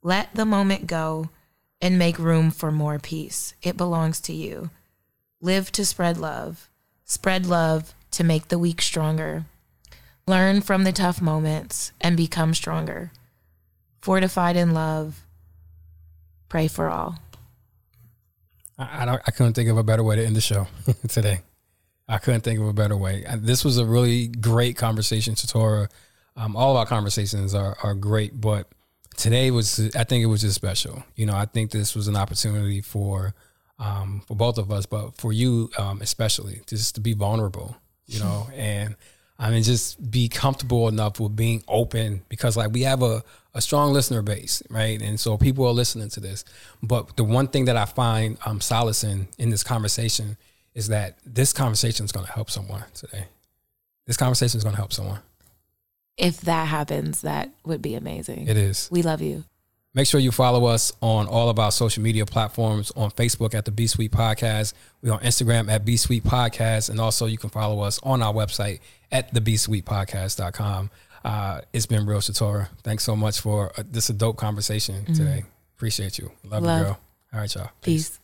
[0.04, 1.30] Let the moment go
[1.80, 3.54] and make room for more peace.
[3.60, 4.70] It belongs to you.
[5.40, 6.70] Live to spread love.
[7.04, 9.46] Spread love to make the weak stronger.
[10.28, 13.10] Learn from the tough moments and become stronger.
[14.00, 15.24] Fortified in love.
[16.48, 17.18] Pray for all.
[18.78, 20.68] I, I, I couldn't think of a better way to end the show
[21.08, 21.40] today.
[22.06, 23.24] I couldn't think of a better way.
[23.38, 25.88] This was a really great conversation, Shatora.
[26.36, 28.68] Um, all of our conversations are, are great, but
[29.16, 31.04] today was, I think it was just special.
[31.14, 33.34] You know, I think this was an opportunity for
[33.78, 37.76] um, for both of us, but for you um, especially, just to be vulnerable,
[38.06, 38.94] you know, and
[39.38, 43.24] I mean, just be comfortable enough with being open because, like, we have a,
[43.54, 45.02] a strong listener base, right?
[45.02, 46.44] And so people are listening to this.
[46.80, 50.36] But the one thing that I find um, solace in in this conversation
[50.74, 53.24] is that this conversation is going to help someone today.
[54.06, 55.20] This conversation is going to help someone.
[56.16, 58.48] If that happens, that would be amazing.
[58.48, 58.88] It is.
[58.90, 59.44] We love you.
[59.94, 63.66] Make sure you follow us on all of our social media platforms on Facebook at
[63.66, 64.72] the B Suite Podcast.
[65.02, 66.88] We're on Instagram at B Suite Podcast.
[66.88, 70.90] And also you can follow us on our website at the B Suite Podcast.com.
[71.24, 72.68] Uh, it's been real, Shatora.
[72.82, 75.12] Thanks so much for uh, this a dope conversation mm-hmm.
[75.12, 75.44] today.
[75.76, 76.32] Appreciate you.
[76.44, 77.00] Love, Love, you, girl.
[77.34, 77.70] All right, y'all.
[77.82, 78.08] Peace.
[78.08, 78.18] Peace.